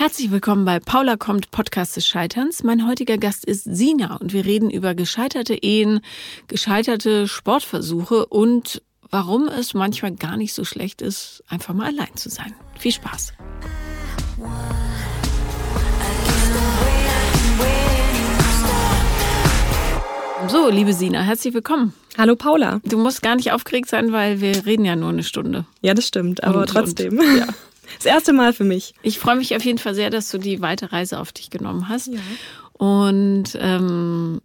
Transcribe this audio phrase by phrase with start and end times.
[0.00, 2.62] Herzlich willkommen bei Paula kommt Podcast des Scheiterns.
[2.62, 6.00] Mein heutiger Gast ist Sina und wir reden über gescheiterte Ehen,
[6.48, 12.30] gescheiterte Sportversuche und warum es manchmal gar nicht so schlecht ist, einfach mal allein zu
[12.30, 12.54] sein.
[12.78, 13.34] Viel Spaß.
[20.48, 21.92] So, liebe Sina, herzlich willkommen.
[22.16, 22.80] Hallo Paula.
[22.84, 25.66] Du musst gar nicht aufgeregt sein, weil wir reden ja nur eine Stunde.
[25.82, 27.18] Ja, das stimmt, aber und, trotzdem.
[27.18, 27.46] Und, ja.
[27.96, 28.94] Das erste Mal für mich.
[29.02, 31.88] Ich freue mich auf jeden Fall sehr, dass du die weite Reise auf dich genommen
[31.88, 32.08] hast.
[32.08, 32.20] Ja.
[32.72, 34.40] Und ähm,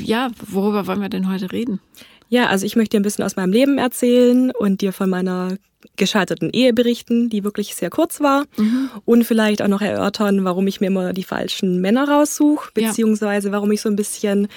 [0.00, 1.80] ja, worüber wollen wir denn heute reden?
[2.28, 5.56] Ja, also ich möchte dir ein bisschen aus meinem Leben erzählen und dir von meiner
[5.96, 8.44] gescheiterten Ehe berichten, die wirklich sehr kurz war.
[8.56, 8.90] Mhm.
[9.04, 13.70] Und vielleicht auch noch erörtern, warum ich mir immer die falschen Männer raussuche, beziehungsweise warum
[13.72, 14.48] ich so ein bisschen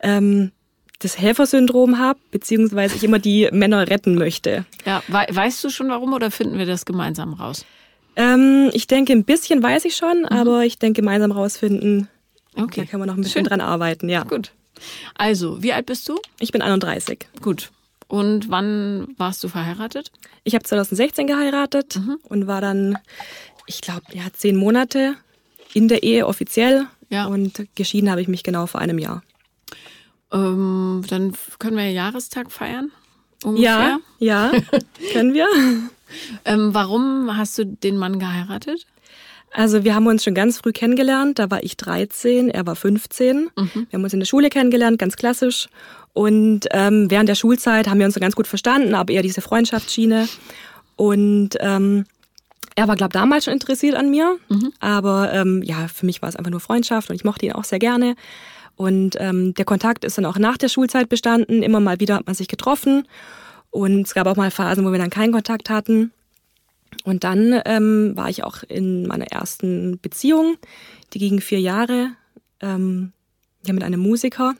[0.00, 0.52] ähm,
[1.02, 4.64] das Helfersyndrom habe, beziehungsweise ich immer die Männer retten möchte.
[4.84, 7.64] Ja, weißt du schon warum oder finden wir das gemeinsam raus?
[8.16, 10.26] Ähm, ich denke, ein bisschen weiß ich schon, mhm.
[10.26, 12.08] aber ich denke, gemeinsam rausfinden,
[12.56, 12.82] okay.
[12.82, 13.44] da können wir noch ein bisschen Schön.
[13.44, 14.24] dran arbeiten, ja.
[14.24, 14.52] Gut.
[15.14, 16.18] Also, wie alt bist du?
[16.38, 17.26] Ich bin 31.
[17.40, 17.70] Gut.
[18.08, 20.12] Und wann warst du verheiratet?
[20.44, 22.18] Ich habe 2016 geheiratet mhm.
[22.24, 22.98] und war dann,
[23.66, 25.14] ich glaube, ja, zehn Monate
[25.72, 26.86] in der Ehe offiziell.
[27.08, 27.26] Ja.
[27.26, 29.22] Und geschieden habe ich mich genau vor einem Jahr.
[30.32, 32.90] Ähm, dann können wir Jahrestag feiern.
[33.44, 33.98] Ungefähr.
[34.18, 34.52] Ja, ja,
[35.12, 35.46] können wir.
[36.44, 38.86] ähm, warum hast du den Mann geheiratet?
[39.54, 41.38] Also wir haben uns schon ganz früh kennengelernt.
[41.38, 43.50] Da war ich 13, er war 15.
[43.54, 43.70] Mhm.
[43.74, 45.68] Wir haben uns in der Schule kennengelernt, ganz klassisch.
[46.14, 49.40] Und ähm, während der Schulzeit haben wir uns so ganz gut verstanden, aber eher diese
[49.42, 50.28] Freundschaftsschiene.
[50.96, 52.04] Und ähm,
[52.74, 54.38] er war, glaube damals schon interessiert an mir.
[54.48, 54.72] Mhm.
[54.80, 57.64] Aber ähm, ja, für mich war es einfach nur Freundschaft und ich mochte ihn auch
[57.64, 58.14] sehr gerne.
[58.76, 61.62] Und ähm, der Kontakt ist dann auch nach der Schulzeit bestanden.
[61.62, 63.06] Immer mal wieder hat man sich getroffen.
[63.70, 66.12] Und es gab auch mal Phasen, wo wir dann keinen Kontakt hatten.
[67.04, 70.56] Und dann ähm, war ich auch in meiner ersten Beziehung,
[71.12, 72.10] die ging vier Jahre,
[72.60, 73.12] ähm,
[73.64, 74.54] ja, mit einem Musiker,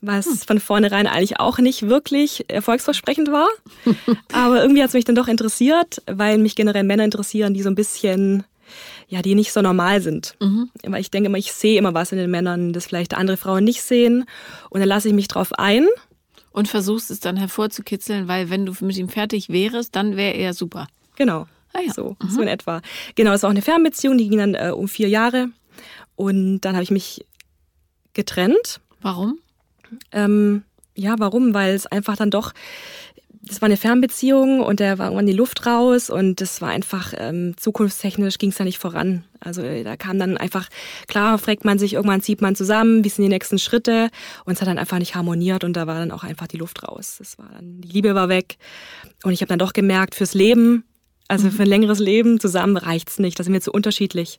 [0.00, 0.36] was hm.
[0.38, 3.48] von vornherein eigentlich auch nicht wirklich erfolgsversprechend war.
[4.32, 7.70] Aber irgendwie hat es mich dann doch interessiert, weil mich generell Männer interessieren, die so
[7.70, 8.44] ein bisschen
[9.08, 10.36] ja, die nicht so normal sind.
[10.40, 10.70] Mhm.
[10.84, 13.64] Weil ich denke immer, ich sehe immer was in den Männern, das vielleicht andere Frauen
[13.64, 14.24] nicht sehen.
[14.70, 15.86] Und dann lasse ich mich drauf ein.
[16.50, 20.52] Und versuchst es dann hervorzukitzeln, weil wenn du mit ihm fertig wärst, dann wäre er
[20.52, 20.86] super.
[21.16, 21.46] Genau.
[21.72, 21.92] Ah ja.
[21.92, 22.28] So, mhm.
[22.30, 22.82] so in etwa.
[23.14, 25.48] Genau, es war auch eine Fernbeziehung, die ging dann äh, um vier Jahre.
[26.14, 27.24] Und dann habe ich mich
[28.12, 28.80] getrennt.
[29.00, 29.38] Warum?
[30.10, 30.64] Ähm,
[30.94, 31.54] ja, warum?
[31.54, 32.52] Weil es einfach dann doch
[33.44, 37.12] das war eine Fernbeziehung und der war irgendwann die Luft raus und das war einfach
[37.16, 39.24] ähm, zukunftstechnisch ging es da nicht voran.
[39.40, 40.68] Also äh, da kam dann einfach,
[41.08, 44.10] klar, fragt man sich, irgendwann zieht man zusammen, wie sind die nächsten Schritte
[44.44, 46.86] und es hat dann einfach nicht harmoniert und da war dann auch einfach die Luft
[46.86, 47.16] raus.
[47.18, 48.58] Das war dann, die Liebe war weg
[49.24, 50.84] und ich habe dann doch gemerkt, fürs Leben,
[51.26, 51.52] also mhm.
[51.52, 54.38] für ein längeres Leben zusammen reicht's nicht, da sind wir zu unterschiedlich.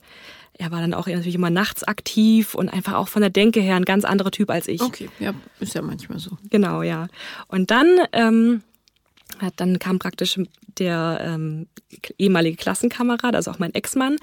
[0.57, 3.75] Er war dann auch natürlich immer nachts aktiv und einfach auch von der Denke her
[3.75, 4.81] ein ganz anderer Typ als ich.
[4.81, 6.37] Okay, ja, ist ja manchmal so.
[6.51, 7.07] Genau, ja.
[7.47, 8.61] Und dann ähm,
[9.55, 10.39] dann kam praktisch
[10.77, 11.67] der ähm,
[12.17, 14.17] ehemalige Klassenkamerad, also auch mein Ex-Mann,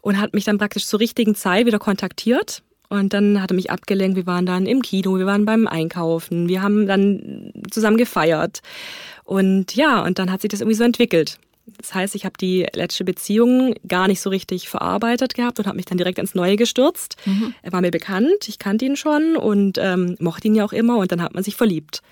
[0.00, 2.62] und hat mich dann praktisch zur richtigen Zeit wieder kontaktiert.
[2.88, 4.16] Und dann hat er mich abgelenkt.
[4.16, 8.60] Wir waren dann im Kino, wir waren beim Einkaufen, wir haben dann zusammen gefeiert.
[9.24, 11.38] Und ja, und dann hat sich das irgendwie so entwickelt.
[11.78, 15.76] Das heißt, ich habe die letzte Beziehung gar nicht so richtig verarbeitet gehabt und habe
[15.76, 17.16] mich dann direkt ins Neue gestürzt.
[17.26, 17.54] Mhm.
[17.62, 20.98] Er war mir bekannt, ich kannte ihn schon und ähm, mochte ihn ja auch immer
[20.98, 22.02] und dann hat man sich verliebt.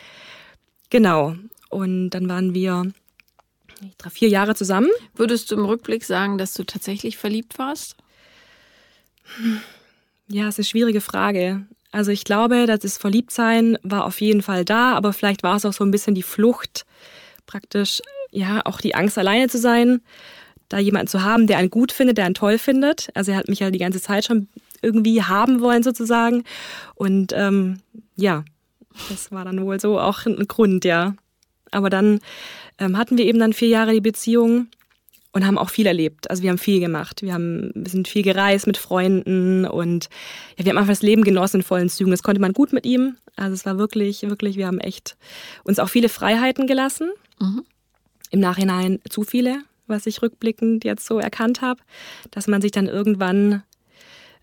[0.91, 1.36] Genau.
[1.74, 2.92] Und dann waren wir
[3.98, 4.88] drei, vier Jahre zusammen.
[5.16, 7.96] Würdest du im Rückblick sagen, dass du tatsächlich verliebt warst?
[10.28, 11.66] Ja, es ist eine schwierige Frage.
[11.90, 15.64] Also ich glaube, dass das Verliebtsein war auf jeden Fall da, aber vielleicht war es
[15.64, 16.86] auch so ein bisschen die Flucht,
[17.44, 20.00] praktisch, ja, auch die Angst, alleine zu sein,
[20.68, 23.08] da jemanden zu haben, der einen gut findet, der einen toll findet.
[23.14, 24.46] Also er hat mich ja die ganze Zeit schon
[24.80, 26.44] irgendwie haben wollen sozusagen.
[26.94, 27.80] Und ähm,
[28.14, 28.44] ja,
[29.08, 31.16] das war dann wohl so auch ein Grund, ja.
[31.74, 32.20] Aber dann
[32.78, 34.68] ähm, hatten wir eben dann vier Jahre die Beziehung
[35.34, 36.30] und haben auch viel erlebt.
[36.30, 37.20] Also wir haben viel gemacht.
[37.22, 40.09] Wir haben, wir sind viel gereist mit Freunden und
[40.56, 42.12] ja, wir haben einfach das Leben genossen in vollen Zügen.
[42.12, 43.16] Das konnte man gut mit ihm.
[43.36, 45.16] Also es war wirklich, wirklich, wir haben echt
[45.65, 47.10] uns auch viele Freiheiten gelassen.
[47.41, 47.65] Mhm.
[48.30, 51.80] Im Nachhinein zu viele, was ich rückblickend jetzt so erkannt habe,
[52.30, 53.65] dass man sich dann irgendwann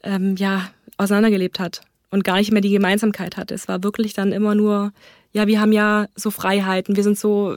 [0.04, 3.54] ähm, ja auseinandergelebt hat und gar nicht mehr die Gemeinsamkeit hatte.
[3.54, 4.92] Es war wirklich dann immer nur
[5.34, 7.56] ja, wir haben ja so Freiheiten, wir sind so,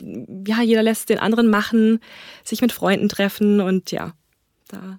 [0.00, 2.00] ja, jeder lässt den anderen machen,
[2.44, 4.12] sich mit Freunden treffen und ja,
[4.68, 4.98] da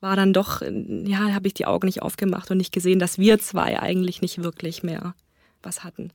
[0.00, 3.38] war dann doch, ja, habe ich die Augen nicht aufgemacht und nicht gesehen, dass wir
[3.38, 5.14] zwei eigentlich nicht wirklich mehr
[5.62, 6.12] was hatten.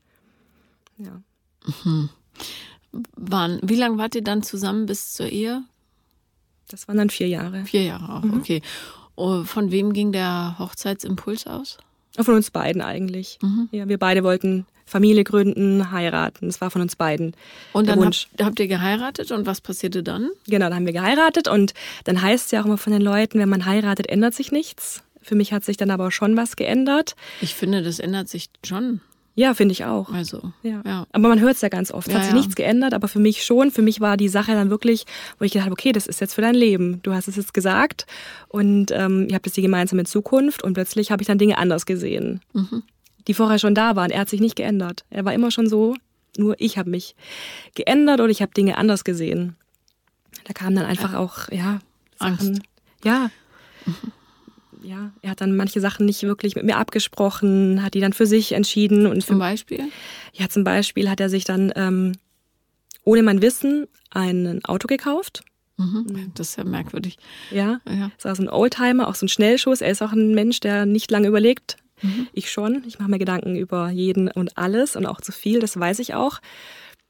[0.98, 1.22] Ja.
[1.84, 2.10] Mhm.
[3.16, 5.64] Wann, wie lange wart ihr dann zusammen bis zur Ehe?
[6.70, 7.66] Das waren dann vier Jahre.
[7.66, 8.38] Vier Jahre auch, mhm.
[8.38, 8.62] okay.
[9.16, 11.78] Oh, von wem ging der Hochzeitsimpuls aus?
[12.18, 13.38] Von uns beiden eigentlich.
[13.42, 13.70] Mhm.
[13.72, 16.48] Ja, wir beide wollten Familie gründen, heiraten.
[16.48, 17.36] Das war von uns beiden.
[17.72, 20.30] Und dann habt, habt, ihr geheiratet und was passierte dann?
[20.48, 23.40] Genau, dann haben wir geheiratet und dann heißt es ja auch immer von den Leuten,
[23.40, 25.04] wenn man heiratet, ändert sich nichts.
[25.22, 27.16] Für mich hat sich dann aber schon was geändert.
[27.42, 29.02] Ich finde, das ändert sich schon.
[29.36, 30.14] Ja, finde ich auch.
[30.14, 30.82] Also, ja.
[30.86, 31.08] ja.
[31.12, 32.08] Aber man hört es ja ganz oft.
[32.08, 32.38] Es ja, hat sich ja.
[32.38, 33.72] nichts geändert, aber für mich schon.
[33.72, 35.06] Für mich war die Sache dann wirklich,
[35.40, 37.00] wo ich gedacht habe, okay, das ist jetzt für dein Leben.
[37.02, 38.06] Du hast es jetzt gesagt
[38.50, 41.88] und ähm, ihr habt jetzt die gemeinsame Zukunft und plötzlich habe ich dann Dinge anders
[41.88, 42.84] gesehen, mhm.
[43.28, 44.12] Die vorher schon da waren.
[44.12, 45.06] Er hat sich nicht geändert.
[45.10, 45.96] Er war immer schon so,
[46.38, 47.16] nur ich habe mich
[47.76, 49.56] geändert oder ich habe Dinge anders gesehen.
[50.46, 51.80] Da kam dann einfach auch, ja,
[52.18, 52.62] Sachen, Angst.
[53.04, 53.30] Ja.
[53.86, 54.12] Mhm
[54.84, 58.26] ja, er hat dann manche Sachen nicht wirklich mit mir abgesprochen, hat die dann für
[58.26, 59.08] sich entschieden.
[59.08, 59.80] Und zum Beispiel?
[60.34, 62.14] Ja, zum Beispiel hat er sich dann ähm,
[63.04, 65.44] ohne mein Wissen ein Auto gekauft.
[65.78, 67.18] Mhm, das ist ja merkwürdig.
[67.50, 68.12] Ja, ja.
[68.18, 69.82] das war so ein Oldtimer, auch so ein Schnellschuss.
[69.82, 71.78] Er ist auch ein Mensch, der nicht lange überlegt.
[72.04, 72.28] Mhm.
[72.34, 72.84] Ich schon.
[72.86, 76.14] Ich mache mir Gedanken über jeden und alles und auch zu viel, das weiß ich
[76.14, 76.40] auch.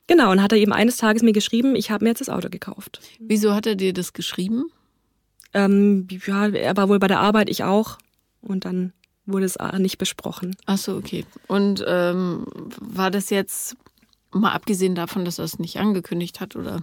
[0.07, 2.49] Genau, und hat er eben eines Tages mir geschrieben, ich habe mir jetzt das Auto
[2.49, 3.01] gekauft.
[3.19, 4.65] Wieso hat er dir das geschrieben?
[5.53, 7.97] Ähm, ja, er war wohl bei der Arbeit, ich auch.
[8.41, 8.91] Und dann
[9.25, 10.55] wurde es nicht besprochen.
[10.65, 11.25] Ach so, okay.
[11.47, 12.45] Und ähm,
[12.79, 13.77] war das jetzt,
[14.31, 16.81] mal abgesehen davon, dass er es nicht angekündigt hat oder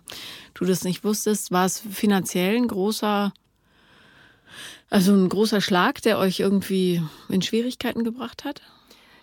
[0.55, 3.33] du das nicht wusstest, war es finanziell ein großer,
[4.89, 8.63] also ein großer Schlag, der euch irgendwie in Schwierigkeiten gebracht hat?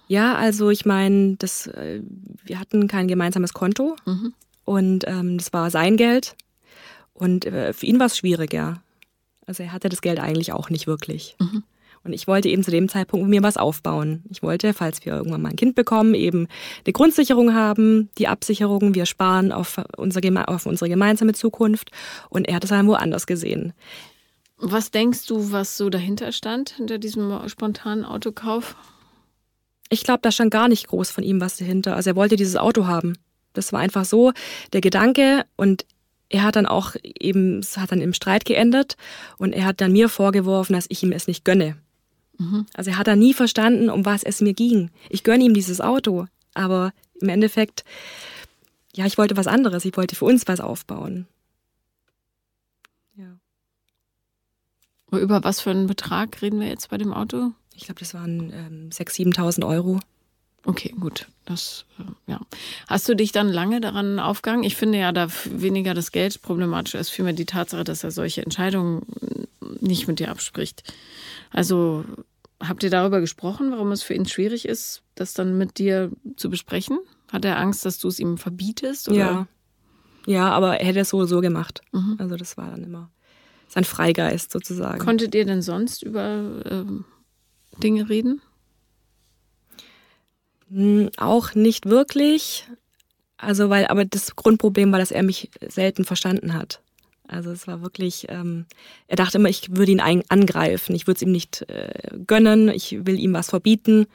[0.07, 2.01] Ja, also ich meine, das, äh,
[2.43, 4.33] wir hatten kein gemeinsames Konto mhm.
[4.63, 6.35] und ähm, das war sein Geld.
[7.13, 8.81] Und äh, für ihn war es schwierig, ja.
[9.45, 11.35] Also er hatte das Geld eigentlich auch nicht wirklich.
[11.39, 11.63] Mhm.
[12.03, 14.23] Und ich wollte eben zu dem Zeitpunkt mir was aufbauen.
[14.29, 16.47] Ich wollte, falls wir irgendwann mal ein Kind bekommen, eben
[16.85, 21.91] eine Grundsicherung haben, die Absicherung, wir sparen auf unsere, auf unsere gemeinsame Zukunft.
[22.29, 23.73] Und er hat es dann woanders gesehen.
[24.57, 28.75] Was denkst du, was so dahinter stand, hinter diesem spontanen Autokauf?
[29.89, 31.95] Ich glaube, da stand gar nicht groß von ihm was dahinter.
[31.95, 33.17] Also er wollte dieses Auto haben.
[33.53, 34.33] Das war einfach so
[34.73, 35.85] der Gedanke und
[36.29, 38.97] er hat dann auch eben, es hat dann im Streit geendet
[39.37, 41.77] und er hat dann mir vorgeworfen, dass ich ihm es nicht gönne.
[42.37, 42.65] Mhm.
[42.73, 44.89] Also er hat dann nie verstanden, um was es mir ging.
[45.09, 47.85] Ich gönne ihm dieses Auto, aber im Endeffekt,
[48.93, 49.85] ja, ich wollte was anderes.
[49.85, 51.27] Ich wollte für uns was aufbauen.
[55.11, 57.51] Über was für einen Betrag reden wir jetzt bei dem Auto?
[57.75, 59.99] Ich glaube, das waren ähm, 6.000, 7.000 Euro.
[60.65, 61.27] Okay, gut.
[61.45, 62.41] Das, äh, ja.
[62.87, 64.63] Hast du dich dann lange daran aufgegangen?
[64.63, 68.41] Ich finde ja, da weniger das Geld problematisch ist, vielmehr die Tatsache, dass er solche
[68.41, 69.05] Entscheidungen
[69.79, 70.83] nicht mit dir abspricht.
[71.51, 72.03] Also
[72.59, 76.49] habt ihr darüber gesprochen, warum es für ihn schwierig ist, das dann mit dir zu
[76.49, 76.99] besprechen?
[77.31, 79.07] Hat er Angst, dass du es ihm verbietest?
[79.07, 79.17] Oder?
[79.17, 79.47] Ja.
[80.25, 81.81] Ja, aber er hätte es so so gemacht.
[81.93, 82.17] Mhm.
[82.17, 83.09] Also das war dann immer
[83.67, 84.99] sein Freigeist sozusagen.
[84.99, 88.41] Konntet ihr denn sonst über äh, Dinge reden?
[90.69, 92.67] Hm, auch nicht wirklich.
[93.37, 96.81] Also, weil, aber das Grundproblem war, dass er mich selten verstanden hat.
[97.27, 98.65] Also es war wirklich, ähm,
[99.07, 103.05] er dachte immer, ich würde ihn angreifen, ich würde es ihm nicht äh, gönnen, ich
[103.05, 104.07] will ihm was verbieten.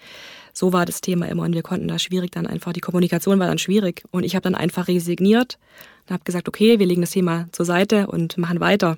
[0.55, 3.47] So war das Thema immer und wir konnten da schwierig dann einfach, die Kommunikation war
[3.47, 5.59] dann schwierig und ich habe dann einfach resigniert
[6.07, 8.97] und habe gesagt, okay, wir legen das Thema zur Seite und machen weiter.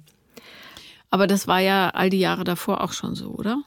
[1.15, 3.63] Aber das war ja all die Jahre davor auch schon so, oder?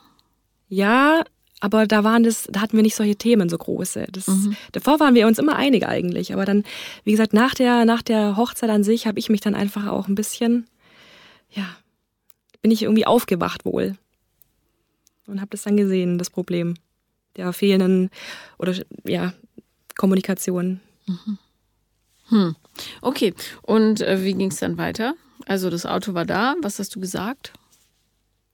[0.68, 1.24] Ja,
[1.62, 4.06] aber da waren das, da hatten wir nicht solche Themen so große.
[4.12, 4.58] Das, mhm.
[4.74, 6.34] Davor waren wir uns immer einig eigentlich.
[6.34, 6.66] Aber dann,
[7.06, 10.10] wie gesagt, nach der, nach der Hochzeit an sich habe ich mich dann einfach auch
[10.10, 10.68] ein bisschen,
[11.50, 11.64] ja,
[12.62, 13.96] bin ich irgendwie aufgewacht wohl.
[15.26, 16.74] Und habe das dann gesehen, das Problem
[17.38, 18.10] der fehlenden
[18.58, 18.74] oder
[19.06, 19.32] ja,
[19.96, 20.82] Kommunikation.
[21.06, 21.38] Mhm.
[22.28, 22.56] Hm.
[23.02, 25.16] Okay, und äh, wie ging es dann weiter?
[25.48, 27.54] Also das Auto war da, was hast du gesagt?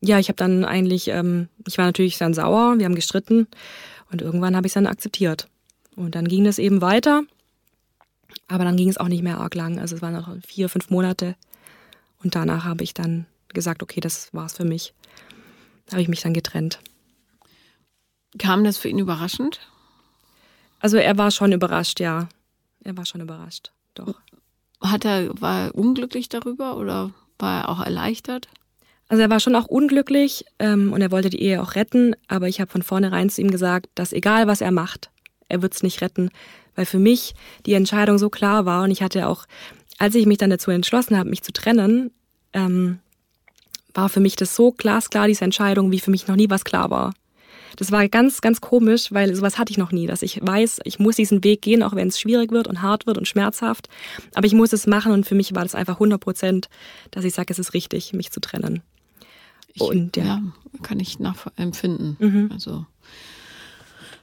[0.06, 3.48] ja, ich habe dann eigentlich, ähm, ich war natürlich dann sauer, wir haben gestritten
[4.12, 5.48] und irgendwann habe ich es dann akzeptiert.
[5.96, 7.24] Und dann ging das eben weiter,
[8.50, 9.80] aber dann ging es auch nicht mehr arg lang.
[9.80, 11.36] Also es waren noch vier, fünf Monate
[12.22, 14.94] und danach habe ich dann gesagt, okay, das war's für mich.
[15.86, 16.80] Da habe ich mich dann getrennt.
[18.38, 19.62] Kam das für ihn überraschend?
[20.82, 22.28] Also er war schon überrascht, ja.
[22.84, 24.16] Er war schon überrascht, doch.
[24.84, 28.50] Hat er, war er unglücklich darüber oder war er auch erleichtert?
[29.08, 32.48] Also er war schon auch unglücklich ähm, und er wollte die Ehe auch retten, aber
[32.48, 35.12] ich habe von vornherein zu ihm gesagt, dass egal was er macht,
[35.50, 36.30] er wird es nicht retten,
[36.76, 37.36] weil für mich
[37.66, 39.46] die Entscheidung so klar war und ich hatte auch,
[40.00, 42.12] als ich mich dann dazu entschlossen habe, mich zu trennen,
[42.54, 43.00] ähm,
[43.94, 46.90] war für mich das so glasklar, diese Entscheidung, wie für mich noch nie was klar
[46.90, 47.14] war.
[47.78, 51.00] Das war ganz, ganz komisch, weil sowas hatte ich noch nie, dass ich weiß, ich
[51.00, 53.90] muss diesen Weg gehen, auch wenn es schwierig wird und hart wird und schmerzhaft.
[54.34, 56.70] Aber ich muss es machen und für mich war das einfach 100 Prozent,
[57.12, 58.82] dass ich sage, es ist richtig, mich zu trennen.
[59.74, 60.24] Ich, und ja.
[60.24, 60.42] ja.
[60.84, 62.18] kann ich nachempfinden.
[62.20, 62.50] Mhm.
[62.54, 62.86] Also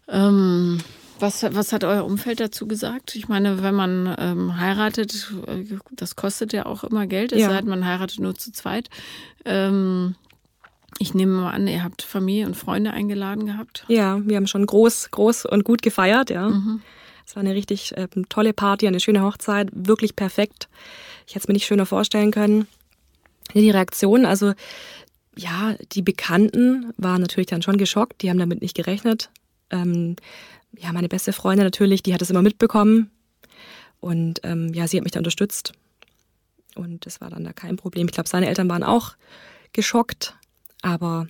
[0.09, 0.78] ähm,
[1.19, 3.14] was, was hat euer Umfeld dazu gesagt?
[3.14, 7.50] Ich meine, wenn man ähm, heiratet, äh, das kostet ja auch immer Geld, es ja.
[7.50, 8.88] sei denn, man heiratet nur zu zweit.
[9.45, 10.14] Ähm,
[11.00, 13.85] ich nehme mal an, ihr habt Familie und Freunde eingeladen gehabt.
[13.88, 16.50] Ja, wir haben schon groß, groß und gut gefeiert, ja.
[16.50, 16.83] Mhm.
[17.26, 20.69] Es war eine richtig äh, tolle Party, eine schöne Hochzeit, wirklich perfekt.
[21.26, 22.66] Ich hätte es mir nicht schöner vorstellen können.
[23.54, 24.52] Die Reaktion, also
[25.37, 29.30] ja, die Bekannten waren natürlich dann schon geschockt, die haben damit nicht gerechnet.
[29.71, 30.16] Ähm,
[30.76, 33.11] ja, meine beste Freundin natürlich, die hat es immer mitbekommen.
[34.00, 35.73] Und ähm, ja, sie hat mich da unterstützt.
[36.75, 38.07] Und das war dann da kein Problem.
[38.07, 39.14] Ich glaube, seine Eltern waren auch
[39.73, 40.37] geschockt.
[40.82, 41.28] Aber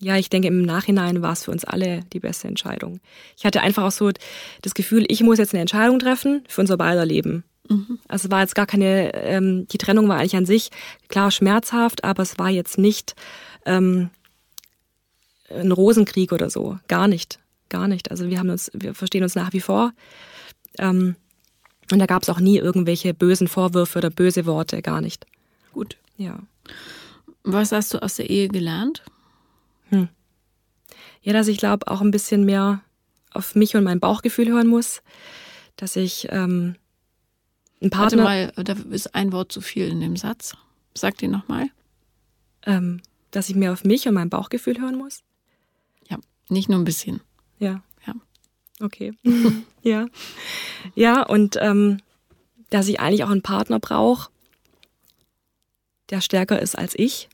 [0.00, 3.00] ja, ich denke, im Nachhinein war es für uns alle die beste Entscheidung.
[3.36, 4.10] Ich hatte einfach auch so
[4.62, 7.44] das Gefühl, ich muss jetzt eine Entscheidung treffen für unser beider Leben.
[7.68, 7.98] Mhm.
[8.08, 10.70] Also es war jetzt gar keine, ähm, die Trennung war eigentlich an sich
[11.08, 13.14] klar schmerzhaft, aber es war jetzt nicht
[13.64, 14.10] ähm,
[15.48, 16.78] ein Rosenkrieg oder so.
[16.88, 17.38] Gar nicht
[17.74, 18.12] gar nicht.
[18.12, 19.92] Also wir haben uns, wir verstehen uns nach wie vor.
[20.78, 21.16] Ähm,
[21.90, 25.26] und da gab es auch nie irgendwelche bösen Vorwürfe oder böse Worte, gar nicht.
[25.72, 25.96] Gut.
[26.16, 26.38] Ja.
[27.44, 29.02] Was hast du aus der Ehe gelernt?
[29.90, 30.08] Hm.
[31.22, 32.82] Ja, dass ich glaube, auch ein bisschen mehr
[33.30, 35.02] auf mich und mein Bauchgefühl hören muss.
[35.76, 36.76] Dass ich ähm,
[37.82, 38.24] ein Partner.
[38.24, 40.56] Warte mal, da ist ein Wort zu viel in dem Satz.
[40.94, 41.68] Sag den nochmal.
[42.66, 45.22] Ähm, dass ich mehr auf mich und mein Bauchgefühl hören muss.
[46.08, 47.20] Ja, nicht nur ein bisschen.
[47.58, 47.82] Ja.
[48.06, 48.14] Ja.
[48.80, 49.12] Okay.
[49.82, 50.06] ja.
[50.94, 51.98] Ja, und ähm,
[52.70, 54.30] dass ich eigentlich auch einen Partner brauche,
[56.10, 57.28] der stärker ist als ich.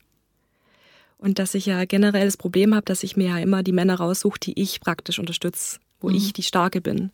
[1.21, 3.95] Und dass ich ja generell das Problem habe, dass ich mir ja immer die Männer
[3.95, 6.15] raussuche, die ich praktisch unterstütze, wo mhm.
[6.15, 7.11] ich die Starke bin.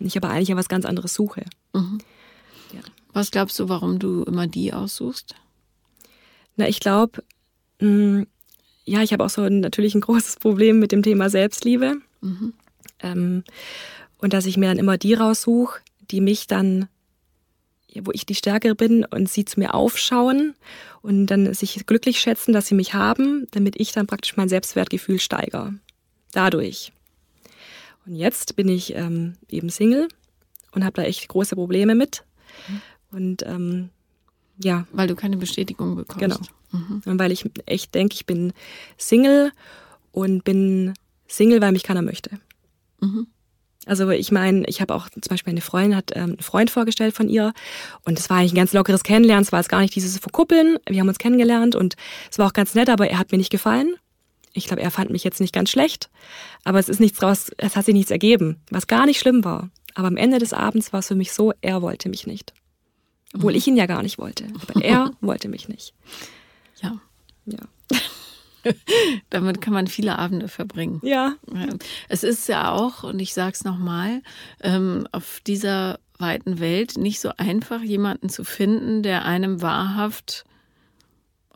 [0.00, 1.44] Und ich aber eigentlich ja was ganz anderes suche.
[1.74, 1.98] Mhm.
[2.72, 2.80] Ja.
[3.12, 5.34] Was glaubst du, warum du immer die aussuchst?
[6.56, 7.22] Na, ich glaube,
[7.80, 8.26] hm,
[8.86, 11.96] ja, ich habe auch so natürlich ein großes Problem mit dem Thema Selbstliebe.
[12.22, 12.54] Mhm.
[13.00, 13.44] Ähm,
[14.18, 16.88] und dass ich mir dann immer die raussuche, die mich dann,
[18.02, 20.54] wo ich die Stärkere bin und sie zu mir aufschauen
[21.02, 25.18] und dann sich glücklich schätzen, dass sie mich haben, damit ich dann praktisch mein Selbstwertgefühl
[25.18, 25.74] steigere.
[26.32, 26.92] Dadurch.
[28.06, 30.08] Und jetzt bin ich ähm, eben Single
[30.72, 32.24] und habe da echt große Probleme mit.
[33.10, 33.90] Und ähm,
[34.62, 34.86] ja.
[34.92, 36.20] Weil du keine Bestätigung bekommst.
[36.20, 36.38] Genau.
[36.72, 37.02] Mhm.
[37.04, 38.52] Und weil ich echt denke, ich bin
[38.96, 39.52] Single
[40.12, 40.94] und bin
[41.26, 42.30] Single, weil mich keiner möchte.
[43.00, 43.26] Mhm.
[43.86, 47.14] Also ich meine, ich habe auch zum Beispiel eine Freundin hat ähm, einen Freund vorgestellt
[47.14, 47.54] von ihr
[48.04, 49.42] und es war eigentlich ein ganz lockeres Kennenlernen.
[49.42, 50.78] Es war jetzt gar nicht dieses Verkuppeln.
[50.86, 51.96] Wir haben uns kennengelernt und
[52.30, 53.94] es war auch ganz nett, aber er hat mir nicht gefallen.
[54.52, 56.10] Ich glaube, er fand mich jetzt nicht ganz schlecht,
[56.64, 59.70] aber es ist nichts raus, es hat sich nichts ergeben, was gar nicht schlimm war.
[59.94, 62.52] Aber am Ende des Abends war es für mich so, er wollte mich nicht.
[63.34, 63.58] Obwohl mhm.
[63.58, 64.44] ich ihn ja gar nicht wollte.
[64.60, 65.94] Aber er wollte mich nicht.
[66.82, 67.00] Ja.
[67.46, 67.58] Ja.
[69.30, 71.00] Damit kann man viele Abende verbringen.
[71.02, 71.34] Ja.
[72.08, 74.22] Es ist ja auch, und ich sage es nochmal,
[74.62, 80.44] ähm, auf dieser weiten Welt nicht so einfach, jemanden zu finden, der einem wahrhaft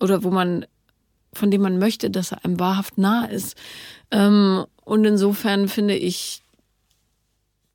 [0.01, 0.67] oder wo man,
[1.33, 3.57] von dem man möchte, dass er einem wahrhaft nah ist.
[4.11, 6.43] Ähm, und insofern finde ich,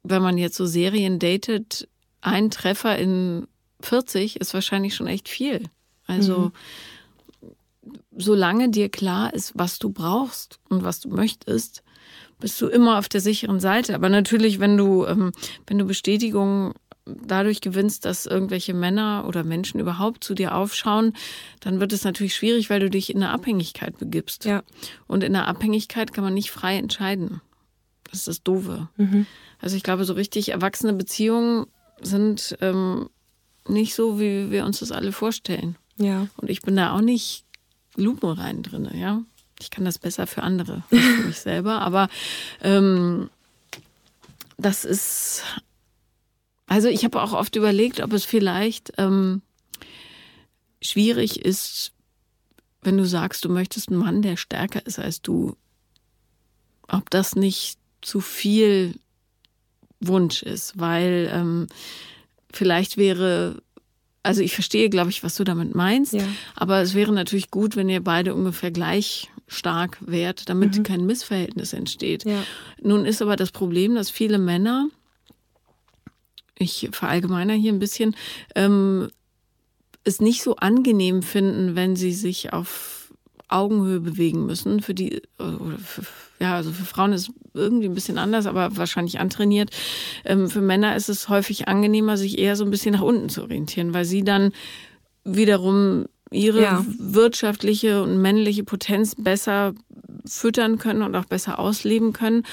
[0.04, 1.88] wenn man jetzt so Serien datet,
[2.22, 3.48] ein Treffer in
[3.82, 5.64] 40 ist wahrscheinlich schon echt viel.
[6.08, 6.52] Also mhm
[8.20, 11.84] solange dir klar ist, was du brauchst und was du möchtest,
[12.40, 13.96] bist du immer auf der sicheren Seite.
[13.96, 15.32] Aber natürlich, wenn du, ähm,
[15.68, 16.74] wenn du Bestätigung
[17.06, 21.14] dadurch gewinnst, dass irgendwelche Männer oder Menschen überhaupt zu dir aufschauen,
[21.60, 24.46] dann wird es natürlich schwierig, weil du dich in eine Abhängigkeit begibst.
[24.46, 24.64] Ja.
[25.08, 27.42] Und in der Abhängigkeit kann man nicht frei entscheiden.
[28.04, 28.90] Das ist das Doofe.
[28.98, 29.26] Mhm.
[29.60, 31.66] Also ich glaube, so richtig erwachsene Beziehungen
[32.02, 33.10] sind ähm,
[33.68, 35.78] nicht so, wie wir uns das alle vorstellen.
[35.98, 36.28] Ja.
[36.38, 37.44] Und ich bin da auch nicht
[38.00, 39.22] lupenrein drin, ja.
[39.60, 40.96] Ich kann das besser für andere, für
[41.28, 41.82] mich selber.
[41.82, 42.08] Aber
[42.62, 43.30] ähm,
[44.58, 45.44] das ist,
[46.66, 49.42] also ich habe auch oft überlegt, ob es vielleicht ähm,
[50.82, 51.92] schwierig ist,
[52.82, 55.58] wenn du sagst, du möchtest einen Mann, der stärker ist als du,
[56.88, 58.96] ob das nicht zu viel
[60.00, 61.68] Wunsch ist, weil ähm,
[62.52, 63.62] vielleicht wäre
[64.24, 66.14] also ich verstehe, glaube ich, was du damit meinst.
[66.14, 66.24] Ja.
[66.56, 70.84] Aber es wäre natürlich gut, wenn ihr beide ungefähr gleich stark wärt, damit mhm.
[70.84, 72.26] kein Missverhältnis entsteht.
[72.26, 72.44] Ja.
[72.82, 74.90] Nun ist aber das Problem, dass viele Männer,
[76.58, 78.16] ich verallgemeiner hier ein bisschen,
[78.56, 79.10] ähm,
[80.04, 82.99] es nicht so angenehm finden, wenn sie sich auf
[83.50, 84.82] Augenhöhe bewegen müssen.
[84.82, 86.04] Für die, für,
[86.40, 89.72] ja, also für Frauen ist es irgendwie ein bisschen anders, aber wahrscheinlich antrainiert.
[90.26, 93.42] Ähm, für Männer ist es häufig angenehmer, sich eher so ein bisschen nach unten zu
[93.42, 94.54] orientieren, weil sie dann
[95.24, 96.86] wiederum ihre ja.
[97.00, 99.74] wirtschaftliche und männliche Potenz besser
[100.26, 102.44] füttern können und auch besser ausleben können.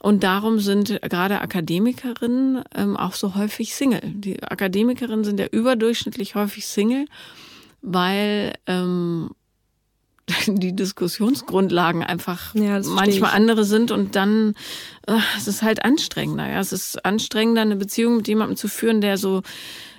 [0.00, 4.00] Und darum sind gerade Akademikerinnen ähm, auch so häufig Single.
[4.02, 7.06] Die Akademikerinnen sind ja überdurchschnittlich häufig Single,
[7.82, 9.30] weil ähm,
[10.46, 14.54] die Diskussionsgrundlagen einfach ja, manchmal andere sind und dann
[15.06, 16.48] äh, es ist halt anstrengender.
[16.48, 19.42] Ja, es ist anstrengender, eine Beziehung mit jemandem zu führen, der so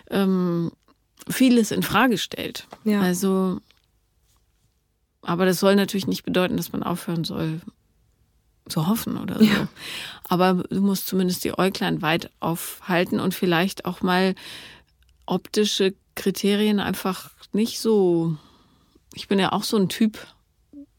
[0.09, 0.71] ähm,
[1.29, 2.67] vieles in Frage stellt.
[2.83, 3.01] Ja.
[3.01, 3.59] Also,
[5.21, 7.61] aber das soll natürlich nicht bedeuten, dass man aufhören soll
[8.67, 9.45] zu hoffen oder so.
[9.45, 9.67] Ja.
[10.29, 14.35] Aber du musst zumindest die Äuglein weit aufhalten und vielleicht auch mal
[15.25, 18.37] optische Kriterien einfach nicht so.
[19.13, 20.17] Ich bin ja auch so ein Typ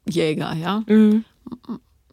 [0.09, 0.83] Jäger, ja.
[0.87, 1.25] Mhm.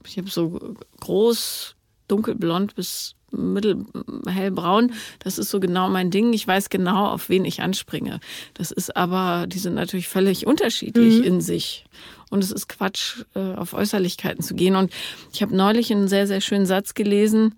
[0.05, 1.75] Ich habe so groß,
[2.07, 4.93] dunkelblond bis mittelhellbraun.
[5.19, 6.33] Das ist so genau mein Ding.
[6.33, 8.19] Ich weiß genau, auf wen ich anspringe.
[8.53, 11.23] Das ist aber, die sind natürlich völlig unterschiedlich mhm.
[11.23, 11.85] in sich.
[12.29, 14.75] Und es ist Quatsch, äh, auf Äußerlichkeiten zu gehen.
[14.75, 14.91] Und
[15.33, 17.55] ich habe neulich einen sehr, sehr schönen Satz gelesen.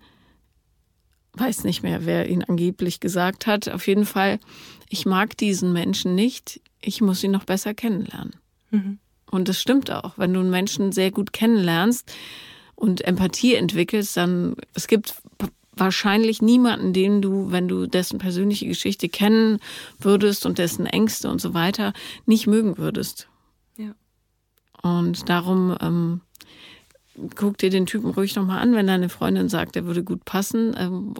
[1.34, 3.68] Weiß nicht mehr, wer ihn angeblich gesagt hat.
[3.68, 4.38] Auf jeden Fall,
[4.88, 6.60] ich mag diesen Menschen nicht.
[6.82, 8.34] Ich muss ihn noch besser kennenlernen.
[8.70, 8.98] Mhm.
[9.30, 10.18] Und das stimmt auch.
[10.18, 12.12] Wenn du einen Menschen sehr gut kennenlernst,
[12.82, 15.14] und Empathie entwickelst, dann es gibt
[15.76, 19.60] wahrscheinlich niemanden, den du, wenn du dessen persönliche Geschichte kennen
[20.00, 21.92] würdest und dessen Ängste und so weiter,
[22.26, 23.28] nicht mögen würdest.
[23.76, 23.94] Ja.
[24.82, 26.20] Und darum ähm,
[27.36, 30.74] guck dir den Typen ruhig nochmal an, wenn deine Freundin sagt, er würde gut passen,
[30.76, 31.14] ähm,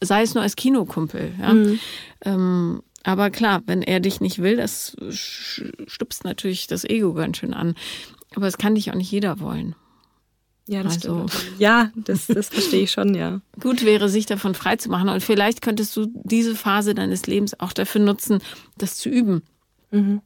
[0.00, 1.32] sei es nur als Kinokumpel.
[1.40, 1.52] Ja?
[1.52, 1.80] Mhm.
[2.24, 7.54] Ähm, aber klar, wenn er dich nicht will, das stupst natürlich das Ego ganz schön
[7.54, 7.74] an.
[8.34, 9.74] Aber es kann dich auch nicht jeder wollen.
[10.66, 11.24] Ja, das also.
[11.58, 13.40] Ja, das, das verstehe ich schon, ja.
[13.58, 15.08] Gut wäre, sich davon frei zu machen.
[15.08, 18.42] Und vielleicht könntest du diese Phase deines Lebens auch dafür nutzen,
[18.76, 19.40] das zu üben.
[19.90, 20.20] Mhm.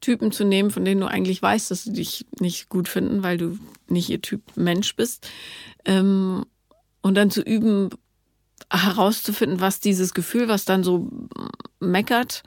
[0.00, 3.36] Typen zu nehmen, von denen du eigentlich weißt, dass sie dich nicht gut finden, weil
[3.36, 5.28] du nicht ihr Typ Mensch bist.
[5.84, 6.46] Ähm,
[7.02, 7.90] und dann zu üben,
[8.70, 11.08] herauszufinden, was dieses Gefühl, was dann so
[11.80, 12.42] meckert,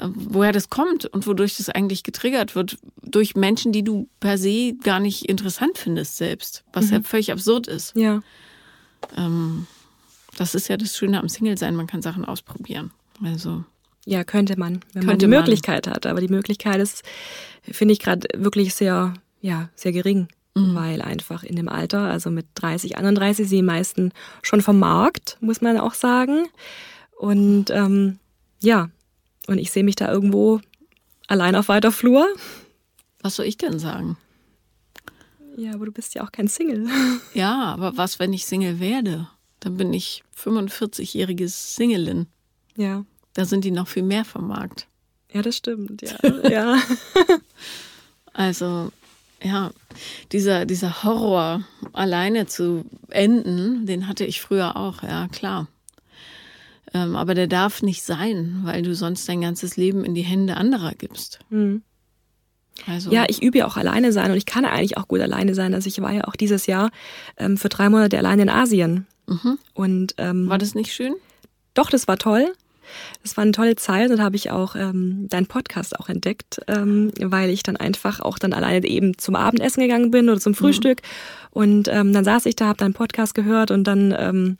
[0.00, 4.74] woher das kommt und wodurch das eigentlich getriggert wird, durch Menschen, die du per se
[4.82, 6.92] gar nicht interessant findest selbst, was mhm.
[6.92, 7.94] ja völlig absurd ist.
[7.94, 8.20] Ja.
[9.16, 9.66] Ähm,
[10.36, 12.90] das ist ja das Schöne am Single-Sein, man kann Sachen ausprobieren.
[13.22, 13.64] Also.
[14.04, 15.38] Ja, könnte man, wenn könnte man die man.
[15.40, 16.06] Möglichkeit hat.
[16.06, 17.02] Aber die Möglichkeit ist,
[17.62, 20.28] finde ich gerade wirklich sehr, ja, sehr gering.
[20.54, 20.74] Mhm.
[20.74, 24.12] Weil einfach in dem Alter, also mit 30, 31, sind die meisten
[24.42, 26.46] schon vom Markt, muss man auch sagen.
[27.18, 28.18] Und ähm,
[28.60, 28.90] ja,
[29.46, 30.60] und ich sehe mich da irgendwo
[31.26, 32.26] allein auf weiter Flur.
[33.20, 34.16] Was soll ich denn sagen?
[35.56, 36.88] Ja, aber du bist ja auch kein Single.
[37.34, 39.28] Ja, aber was, wenn ich Single werde?
[39.60, 42.26] Dann bin ich 45-jährige Singelin.
[42.76, 43.04] Ja.
[43.34, 44.86] Da sind die noch viel mehr vom Markt.
[45.32, 46.18] Ja, das stimmt, ja.
[46.50, 46.82] ja.
[48.34, 48.92] Also,
[49.42, 49.70] ja,
[50.32, 55.68] dieser, dieser Horror, alleine zu enden, den hatte ich früher auch, ja, klar.
[56.94, 60.56] Ähm, aber der darf nicht sein, weil du sonst dein ganzes Leben in die Hände
[60.56, 61.40] anderer gibst.
[61.50, 61.82] Mhm.
[62.86, 63.10] Also.
[63.10, 65.74] Ja, ich übe ja auch alleine sein und ich kann eigentlich auch gut alleine sein.
[65.74, 66.90] Also ich war ja auch dieses Jahr
[67.36, 69.06] ähm, für drei Monate alleine in Asien.
[69.26, 69.58] Mhm.
[69.74, 71.14] Und ähm, war das nicht schön?
[71.74, 72.52] Doch, das war toll.
[73.22, 77.12] Das war eine tolle Zeit und habe ich auch ähm, deinen Podcast auch entdeckt, ähm,
[77.20, 81.02] weil ich dann einfach auch dann alleine eben zum Abendessen gegangen bin oder zum Frühstück.
[81.02, 81.48] Mhm.
[81.50, 84.58] Und ähm, dann saß ich da, habe deinen Podcast gehört und dann ähm,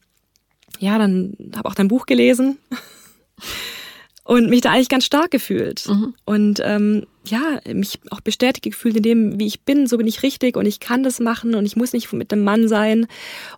[0.79, 2.59] ja, dann habe auch dein Buch gelesen
[4.25, 5.87] und mich da eigentlich ganz stark gefühlt.
[5.89, 6.15] Mhm.
[6.25, 10.23] Und ähm, ja, mich auch bestätigt gefühlt in dem, wie ich bin, so bin ich
[10.23, 13.07] richtig und ich kann das machen und ich muss nicht mit einem Mann sein.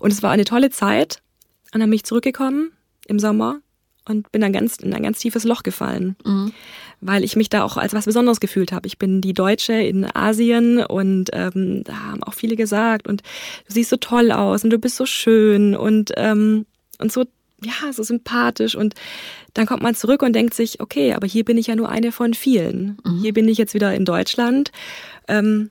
[0.00, 1.22] Und es war eine tolle Zeit.
[1.72, 2.72] Und dann bin ich zurückgekommen
[3.06, 3.60] im Sommer
[4.06, 6.52] und bin dann ganz in ein ganz tiefes Loch gefallen, mhm.
[7.00, 8.86] weil ich mich da auch als was Besonderes gefühlt habe.
[8.86, 13.22] Ich bin die Deutsche in Asien und ähm, da haben auch viele gesagt und
[13.66, 16.66] du siehst so toll aus und du bist so schön und ähm,
[16.98, 17.24] und so,
[17.62, 18.74] ja, so sympathisch.
[18.74, 18.94] Und
[19.54, 22.12] dann kommt man zurück und denkt sich, okay, aber hier bin ich ja nur eine
[22.12, 22.98] von vielen.
[23.04, 23.20] Mhm.
[23.20, 24.72] Hier bin ich jetzt wieder in Deutschland.
[25.28, 25.70] Ähm,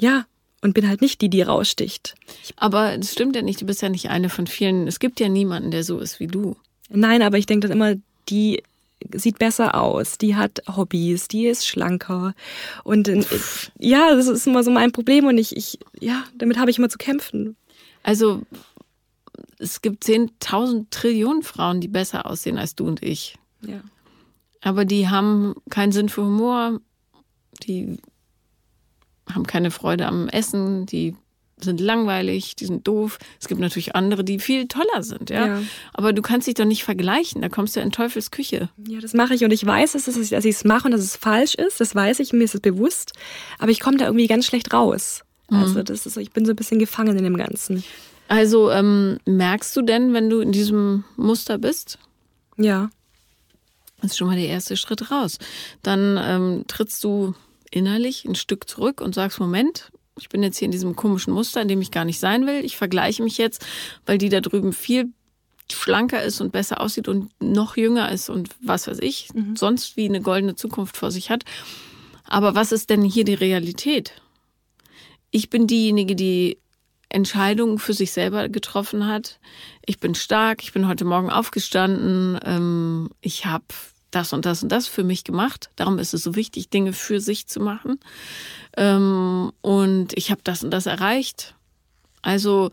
[0.00, 0.26] ja,
[0.60, 2.14] und bin halt nicht die, die raussticht.
[2.56, 4.88] Aber das stimmt ja nicht, du bist ja nicht eine von vielen.
[4.88, 6.56] Es gibt ja niemanden, der so ist wie du.
[6.88, 7.94] Nein, aber ich denke dann immer,
[8.28, 8.62] die
[9.14, 12.34] sieht besser aus, die hat Hobbys, die ist schlanker.
[12.84, 13.24] Und äh,
[13.78, 16.88] ja, das ist immer so mein Problem und ich, ich ja, damit habe ich immer
[16.88, 17.56] zu kämpfen.
[18.02, 18.42] Also
[19.58, 23.36] es gibt 10.000 Trillionen Frauen, die besser aussehen als du und ich.
[23.60, 23.80] Ja.
[24.60, 26.80] Aber die haben keinen Sinn für Humor.
[27.62, 27.98] Die
[29.32, 31.16] haben keine Freude am Essen, die
[31.60, 33.18] sind langweilig, die sind doof.
[33.40, 35.46] Es gibt natürlich andere, die viel toller sind, ja.
[35.46, 35.62] ja.
[35.92, 38.68] Aber du kannst dich doch nicht vergleichen, da kommst du in Teufels Küche.
[38.86, 41.54] Ja, das mache ich und ich weiß, dass ich es mache und dass es falsch
[41.54, 43.12] ist, das weiß ich, mir ist es bewusst,
[43.58, 45.22] aber ich komme da irgendwie ganz schlecht raus.
[45.50, 45.58] Mhm.
[45.58, 47.84] Also das ist ich bin so ein bisschen gefangen in dem Ganzen.
[48.28, 51.98] Also ähm, merkst du denn, wenn du in diesem Muster bist?
[52.56, 52.90] Ja.
[54.00, 55.38] Das ist schon mal der erste Schritt raus.
[55.82, 57.34] Dann ähm, trittst du
[57.70, 61.62] innerlich ein Stück zurück und sagst, Moment, ich bin jetzt hier in diesem komischen Muster,
[61.62, 62.64] in dem ich gar nicht sein will.
[62.64, 63.64] Ich vergleiche mich jetzt,
[64.06, 65.12] weil die da drüben viel
[65.70, 69.56] schlanker ist und besser aussieht und noch jünger ist und was weiß ich, mhm.
[69.56, 71.44] sonst wie eine goldene Zukunft vor sich hat.
[72.24, 74.12] Aber was ist denn hier die Realität?
[75.30, 76.58] Ich bin diejenige, die
[77.10, 79.40] Entscheidungen für sich selber getroffen hat.
[79.84, 83.64] Ich bin stark, ich bin heute Morgen aufgestanden, ähm, ich habe
[84.10, 85.70] das und das und das für mich gemacht.
[85.76, 88.00] Darum ist es so wichtig, Dinge für sich zu machen.
[88.76, 91.54] Ähm, und ich habe das und das erreicht.
[92.22, 92.70] Also,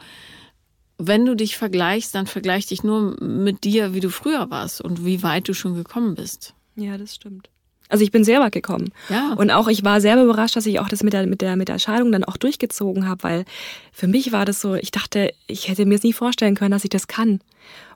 [0.98, 5.06] wenn du dich vergleichst, dann vergleich dich nur mit dir, wie du früher warst und
[5.06, 6.54] wie weit du schon gekommen bist.
[6.76, 7.50] Ja, das stimmt.
[7.90, 8.92] Also ich bin weit gekommen.
[9.10, 9.34] Ja.
[9.34, 11.68] Und auch ich war selber überrascht, dass ich auch das mit der, mit der, mit
[11.68, 13.46] der Scheidung dann auch durchgezogen habe, weil
[13.92, 16.84] für mich war das so, ich dachte, ich hätte mir es nie vorstellen können, dass
[16.84, 17.40] ich das kann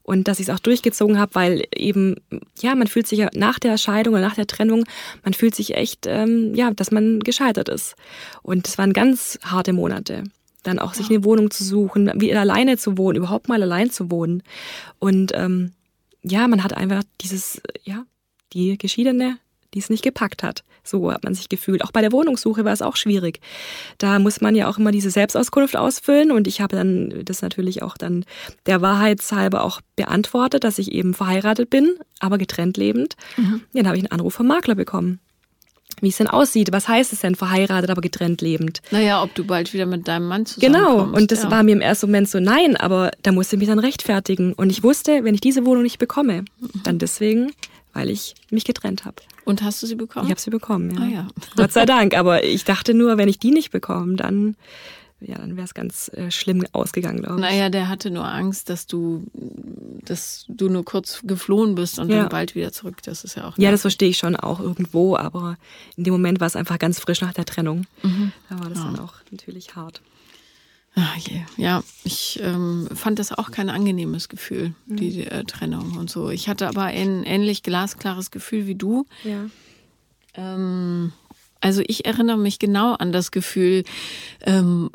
[0.03, 2.15] und dass ich es auch durchgezogen habe, weil eben,
[2.59, 4.85] ja, man fühlt sich ja nach der Scheidung oder nach der Trennung,
[5.23, 7.95] man fühlt sich echt, ähm, ja, dass man gescheitert ist.
[8.41, 10.23] Und es waren ganz harte Monate.
[10.63, 10.97] Dann auch ja.
[10.97, 14.43] sich eine Wohnung zu suchen, wie alleine zu wohnen, überhaupt mal allein zu wohnen.
[14.97, 15.73] Und ähm,
[16.23, 18.03] ja, man hat einfach dieses, ja,
[18.53, 19.37] die Geschiedene
[19.73, 20.63] die es nicht gepackt hat.
[20.83, 21.83] So hat man sich gefühlt.
[21.83, 23.39] Auch bei der Wohnungssuche war es auch schwierig.
[23.97, 27.83] Da muss man ja auch immer diese Selbstauskunft ausfüllen und ich habe dann das natürlich
[27.83, 28.25] auch dann
[28.65, 33.15] der Wahrheitshalber auch beantwortet, dass ich eben verheiratet bin, aber getrennt lebend.
[33.37, 33.61] Mhm.
[33.73, 35.19] Dann habe ich einen Anruf vom Makler bekommen.
[36.01, 38.81] Wie es denn aussieht, was heißt es denn verheiratet, aber getrennt lebend?
[38.91, 41.51] Naja, ob du bald wieder mit deinem Mann zusammen Genau, und das ja.
[41.51, 44.53] war mir im ersten Moment so, nein, aber da musste ich mich dann rechtfertigen.
[44.53, 46.45] Und ich wusste, wenn ich diese Wohnung nicht bekomme,
[46.83, 47.51] dann deswegen
[47.93, 49.17] weil ich mich getrennt habe.
[49.45, 50.27] Und hast du sie bekommen?
[50.27, 51.01] Ich habe sie bekommen, ja.
[51.01, 51.27] Ah, ja.
[51.55, 52.15] Gott sei Dank.
[52.15, 54.55] Aber ich dachte nur, wenn ich die nicht bekomme, dann,
[55.21, 57.41] ja, dann wäre es ganz äh, schlimm ausgegangen, glaube ich.
[57.41, 59.23] Naja, der hatte nur Angst, dass du,
[60.05, 62.21] dass du nur kurz geflohen bist und ja.
[62.21, 62.97] dann bald wieder zurück.
[63.03, 63.57] Das ist ja auch.
[63.57, 65.57] Ja, das verstehe ich schon auch irgendwo, aber
[65.95, 67.87] in dem Moment war es einfach ganz frisch nach der Trennung.
[68.03, 68.31] Mhm.
[68.49, 68.85] Da war das ja.
[68.85, 70.01] dann auch natürlich hart.
[71.01, 71.41] Ach je.
[71.55, 74.95] Ja, ich ähm, fand das auch kein angenehmes Gefühl, mhm.
[74.97, 76.29] die äh, Trennung und so.
[76.29, 79.05] Ich hatte aber ein ähnlich glasklares Gefühl wie du.
[79.23, 79.45] Ja.
[80.33, 81.13] Ähm,
[81.61, 83.83] also ich erinnere mich genau an das Gefühl
[84.41, 84.89] ähm,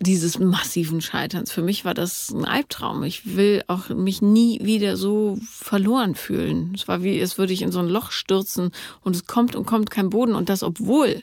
[0.00, 1.52] dieses massiven Scheiterns.
[1.52, 3.02] Für mich war das ein Albtraum.
[3.02, 6.72] Ich will auch mich nie wieder so verloren fühlen.
[6.74, 8.70] Es war wie, als würde ich in so ein Loch stürzen
[9.02, 11.22] und es kommt und kommt kein Boden und das, obwohl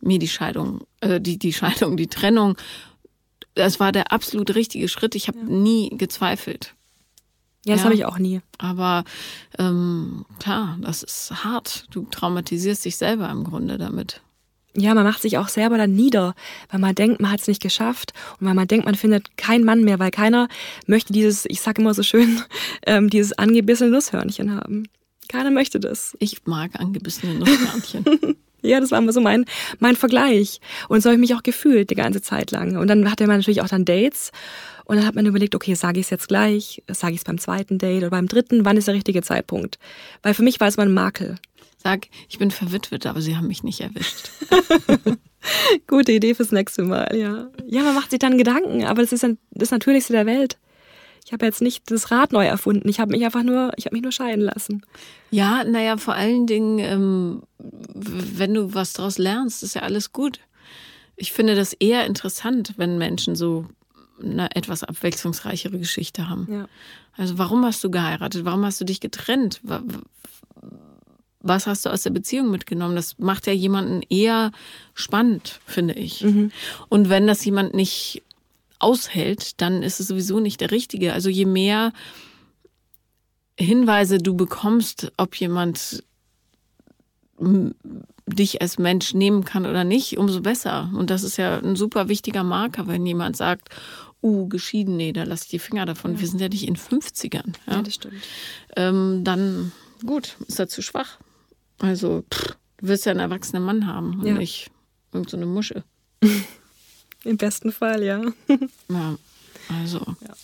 [0.00, 2.56] mir die Scheidung, äh, die, die Scheidung, die Trennung
[3.56, 5.14] das war der absolut richtige Schritt.
[5.14, 5.44] Ich habe ja.
[5.44, 6.74] nie gezweifelt.
[7.64, 7.84] Ja, das ja.
[7.86, 8.40] habe ich auch nie.
[8.58, 9.04] Aber
[9.58, 11.86] ähm, klar, das ist hart.
[11.90, 14.20] Du traumatisierst dich selber im Grunde damit.
[14.74, 16.34] Ja, man macht sich auch selber dann nieder,
[16.70, 19.64] weil man denkt, man hat es nicht geschafft und weil man denkt, man findet keinen
[19.64, 20.48] Mann mehr, weil keiner
[20.86, 22.42] möchte dieses, ich sage immer so schön,
[22.86, 24.84] ähm, dieses angebissene Nusshörnchen haben.
[25.28, 26.14] Keiner möchte das.
[26.20, 28.36] Ich mag angebissene Nusshörnchen.
[28.66, 29.44] Ja, das war immer so mein,
[29.78, 30.60] mein Vergleich.
[30.88, 32.76] Und so habe ich mich auch gefühlt die ganze Zeit lang.
[32.76, 34.32] Und dann hatte man natürlich auch dann Dates.
[34.84, 37.38] Und dann hat man überlegt, okay, sage ich es jetzt gleich, sage ich es beim
[37.38, 39.78] zweiten Date oder beim dritten, wann ist der richtige Zeitpunkt?
[40.22, 41.36] Weil für mich war es mal ein Makel.
[41.82, 44.30] Sag, ich bin verwitwet, aber sie haben mich nicht erwischt.
[45.86, 47.48] Gute Idee fürs nächste Mal, ja.
[47.66, 50.56] Ja, man macht sich dann Gedanken, aber das ist das Natürlichste der Welt
[51.26, 52.88] ich habe jetzt nicht das Rad neu erfunden.
[52.88, 54.86] Ich habe mich einfach nur, ich habe mich nur scheiden lassen.
[55.32, 60.38] Ja, naja, vor allen Dingen, ähm, wenn du was daraus lernst, ist ja alles gut.
[61.16, 63.66] Ich finde das eher interessant, wenn Menschen so
[64.22, 66.46] eine etwas abwechslungsreichere Geschichte haben.
[66.48, 66.68] Ja.
[67.16, 68.44] Also warum hast du geheiratet?
[68.44, 69.60] Warum hast du dich getrennt?
[71.40, 72.94] Was hast du aus der Beziehung mitgenommen?
[72.94, 74.52] Das macht ja jemanden eher
[74.94, 76.22] spannend, finde ich.
[76.22, 76.52] Mhm.
[76.88, 78.22] Und wenn das jemand nicht
[78.78, 81.12] aushält, dann ist es sowieso nicht der richtige.
[81.12, 81.92] Also je mehr
[83.58, 86.04] Hinweise du bekommst, ob jemand
[88.26, 90.90] dich als Mensch nehmen kann oder nicht, umso besser.
[90.94, 93.68] Und das ist ja ein super wichtiger Marker, wenn jemand sagt,
[94.22, 96.14] uh, geschieden, nee, da lass ich die Finger davon.
[96.14, 96.20] Ja.
[96.20, 97.54] Wir sind ja nicht in 50ern.
[97.66, 98.14] Ja, ja das stimmt.
[98.76, 99.72] Ähm, dann,
[100.04, 101.18] gut, ist er zu schwach.
[101.78, 104.34] Also, pff, du wirst ja einen erwachsenen Mann haben und ja.
[104.34, 104.70] nicht
[105.12, 105.84] irgendeine so Musche.
[107.26, 108.22] Im besten Fall, ja.
[108.88, 109.16] ja,
[109.68, 109.98] also.
[109.98, 110.34] Ja.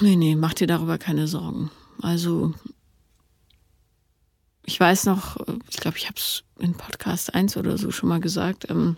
[0.00, 1.70] Nee, nee, mach dir darüber keine Sorgen.
[2.02, 2.52] Also,
[4.64, 5.36] ich weiß noch,
[5.70, 8.68] ich glaube, ich habe es in Podcast 1 oder so schon mal gesagt.
[8.70, 8.96] Ähm,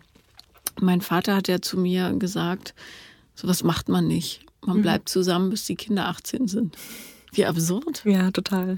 [0.80, 2.74] mein Vater hat ja zu mir gesagt,
[3.34, 4.40] sowas macht man nicht.
[4.64, 4.82] Man mhm.
[4.82, 6.76] bleibt zusammen, bis die Kinder 18 sind.
[7.32, 8.02] Wie absurd.
[8.06, 8.76] Ja, total.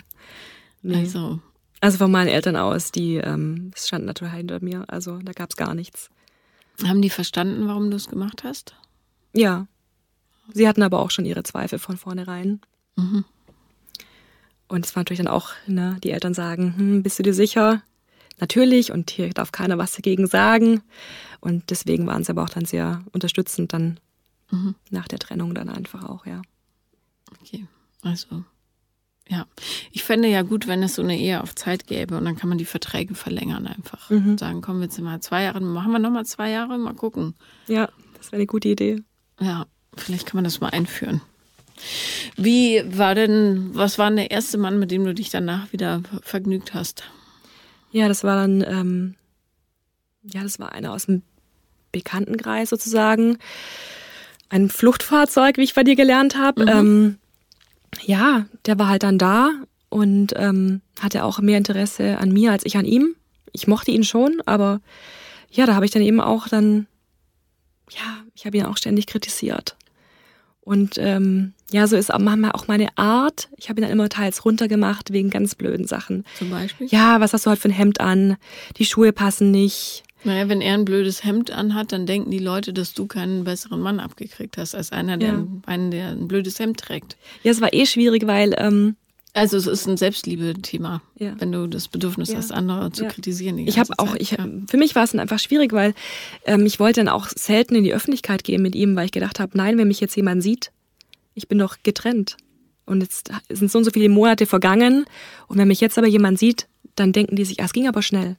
[0.82, 0.96] Nee.
[0.96, 1.38] Also.
[1.80, 4.84] Also von meinen Eltern aus, die ähm, standen natürlich hinter mir.
[4.88, 6.10] Also da gab es gar nichts.
[6.84, 8.74] Haben die verstanden, warum du es gemacht hast?
[9.32, 9.66] Ja.
[10.52, 12.60] Sie hatten aber auch schon ihre Zweifel von vornherein.
[12.96, 13.24] Mhm.
[14.68, 17.82] Und es war natürlich dann auch, ne, die Eltern sagen, hm, bist du dir sicher?
[18.38, 20.82] Natürlich, und hier darf keiner was dagegen sagen.
[21.40, 23.98] Und deswegen waren sie aber auch dann sehr unterstützend dann
[24.50, 24.74] mhm.
[24.90, 26.42] nach der Trennung dann einfach auch, ja.
[27.40, 27.66] Okay,
[28.02, 28.44] also
[29.28, 29.46] ja,
[29.92, 32.48] ich fände ja gut, wenn es so eine Ehe auf Zeit gäbe und dann kann
[32.48, 34.08] man die Verträge verlängern einfach.
[34.10, 34.38] Mhm.
[34.38, 37.34] Sagen, kommen wir jetzt mal zwei Jahre, machen wir nochmal zwei Jahre, mal gucken.
[37.66, 39.02] Ja, das wäre eine gute Idee.
[39.38, 41.20] Ja, vielleicht kann man das mal einführen.
[42.36, 46.02] Wie war denn, was war denn der erste Mann, mit dem du dich danach wieder
[46.22, 47.04] vergnügt hast?
[47.92, 49.14] Ja, das war dann, ähm,
[50.22, 51.22] ja, das war einer aus dem
[51.92, 53.38] Bekanntenkreis sozusagen.
[54.48, 56.62] Ein Fluchtfahrzeug, wie ich bei dir gelernt habe.
[56.62, 56.68] Mhm.
[56.68, 57.18] Ähm,
[58.02, 59.50] ja, der war halt dann da
[59.88, 63.14] und ähm, hatte auch mehr Interesse an mir als ich an ihm.
[63.52, 64.80] Ich mochte ihn schon, aber
[65.50, 66.86] ja, da habe ich dann eben auch dann,
[67.90, 69.76] ja, ich habe ihn auch ständig kritisiert.
[70.60, 73.48] Und ähm, ja, so ist auch manchmal auch meine Art.
[73.56, 76.24] Ich habe ihn dann immer teils runtergemacht wegen ganz blöden Sachen.
[76.36, 76.88] Zum Beispiel?
[76.88, 78.36] Ja, was hast du heute für ein Hemd an?
[78.76, 80.02] Die Schuhe passen nicht.
[80.24, 83.80] Naja, wenn er ein blödes Hemd anhat, dann denken die Leute, dass du keinen besseren
[83.80, 85.46] Mann abgekriegt hast, als einer, der, ja.
[85.66, 87.16] einen, der ein blödes Hemd trägt.
[87.44, 88.54] Ja, es war eh schwierig, weil.
[88.58, 88.96] Ähm,
[89.34, 91.34] also es ist ein Selbstliebe-Thema, ja.
[91.38, 92.38] wenn du das Bedürfnis ja.
[92.38, 93.58] hast, andere zu kritisieren.
[93.58, 95.94] ich habe auch, ich, für mich war es dann einfach schwierig, weil
[96.44, 99.38] ähm, ich wollte dann auch selten in die Öffentlichkeit gehen mit ihm, weil ich gedacht
[99.38, 100.72] habe, nein, wenn mich jetzt jemand sieht,
[101.34, 102.36] ich bin doch getrennt.
[102.84, 105.04] Und jetzt sind so und so viele Monate vergangen.
[105.46, 108.02] Und wenn mich jetzt aber jemand sieht, dann denken die sich, ah, es ging aber
[108.02, 108.36] schnell.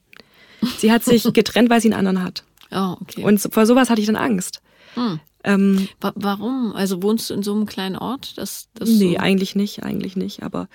[0.78, 2.44] Sie hat sich getrennt, weil sie einen anderen hat.
[2.72, 3.24] Oh, okay.
[3.24, 4.62] Und vor sowas hatte ich dann Angst.
[4.96, 5.20] Hm.
[5.44, 6.74] Ähm, Warum?
[6.76, 8.38] Also wohnst du in so einem kleinen Ort?
[8.38, 10.44] Das, das nee, so eigentlich nicht, eigentlich nicht.
[10.44, 10.68] Aber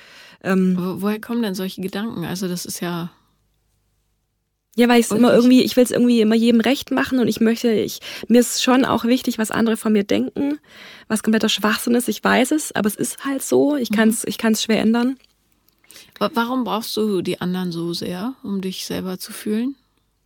[0.42, 2.24] ähm, woher kommen denn solche Gedanken?
[2.24, 3.10] Also das ist ja.
[4.76, 7.28] Ja, weil ich es immer irgendwie, ich will es irgendwie immer jedem recht machen und
[7.28, 10.58] ich möchte, ich, mir ist schon auch wichtig, was andere von mir denken,
[11.06, 12.08] was kompletter Schwachsinn ist.
[12.08, 13.76] Ich weiß es, aber es ist halt so.
[13.76, 15.16] Ich kann es, ich kann es schwer ändern.
[16.18, 19.74] Warum brauchst du die anderen so sehr, um dich selber zu fühlen?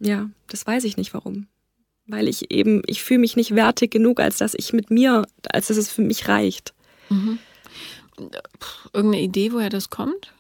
[0.01, 1.47] Ja, das weiß ich nicht warum.
[2.07, 5.69] Weil ich eben, ich fühle mich nicht wertig genug, als dass ich mit mir, als
[5.69, 6.73] dass es für mich reicht.
[7.11, 7.39] Mhm.
[8.93, 10.33] Irgendeine Idee, woher das kommt?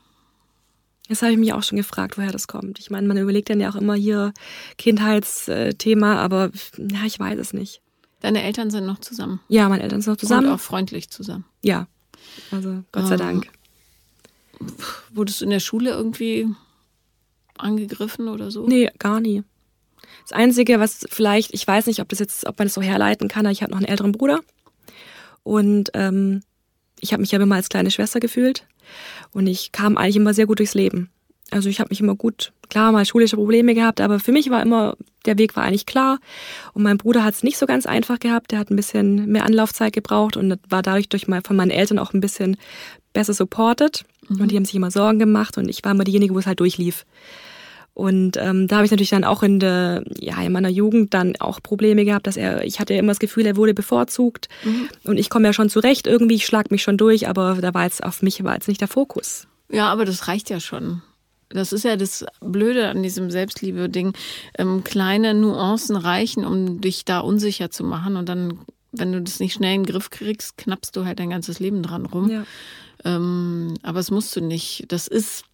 [1.08, 2.78] Das habe ich mich auch schon gefragt, woher das kommt.
[2.78, 4.34] Ich meine, man überlegt dann ja auch immer hier
[4.76, 7.80] Kindheitsthema, aber ja, ich weiß es nicht.
[8.20, 9.40] Deine Eltern sind noch zusammen?
[9.48, 10.48] Ja, meine Eltern sind noch zusammen.
[10.48, 11.44] Und auch freundlich zusammen?
[11.62, 11.86] Ja,
[12.50, 13.48] also Gott sei Dank.
[15.12, 16.48] Wurdest du in der Schule irgendwie
[17.56, 18.66] angegriffen oder so?
[18.66, 19.42] Nee, gar nie.
[20.22, 23.28] Das Einzige, was vielleicht, ich weiß nicht, ob das jetzt, ob man das so herleiten
[23.28, 24.40] kann, aber ich hatte noch einen älteren Bruder.
[25.42, 26.42] Und ähm,
[27.00, 28.66] ich habe mich ja immer als kleine Schwester gefühlt.
[29.32, 31.10] Und ich kam eigentlich immer sehr gut durchs Leben.
[31.50, 34.62] Also ich habe mich immer gut, klar, mal schulische Probleme gehabt, aber für mich war
[34.62, 36.18] immer, der Weg war eigentlich klar.
[36.72, 38.52] Und mein Bruder hat es nicht so ganz einfach gehabt.
[38.52, 41.98] Der hat ein bisschen mehr Anlaufzeit gebraucht und war dadurch durch mein, von meinen Eltern
[41.98, 42.56] auch ein bisschen
[43.12, 44.04] besser supported.
[44.28, 44.40] Mhm.
[44.40, 46.60] Und die haben sich immer Sorgen gemacht und ich war immer diejenige, wo es halt
[46.60, 47.04] durchlief.
[47.98, 51.34] Und ähm, da habe ich natürlich dann auch in der, ja, in meiner Jugend dann
[51.40, 54.48] auch Probleme gehabt, dass er, ich hatte immer das Gefühl, er wurde bevorzugt.
[54.62, 54.88] Mhm.
[55.02, 57.82] Und ich komme ja schon zurecht irgendwie, ich schlag mich schon durch, aber da war
[57.82, 59.48] jetzt auf mich war jetzt nicht der Fokus.
[59.68, 61.02] Ja, aber das reicht ja schon.
[61.50, 64.12] Das ist ja das Blöde an diesem Selbstliebe-Ding.
[64.58, 68.16] Ähm, kleine Nuancen reichen, um dich da unsicher zu machen.
[68.16, 68.58] Und dann,
[68.92, 71.82] wenn du das nicht schnell in den Griff kriegst, knappst du halt dein ganzes Leben
[71.82, 72.30] dran rum.
[72.30, 72.44] Ja.
[73.04, 74.84] Ähm, aber es musst du nicht.
[74.88, 75.44] Das ist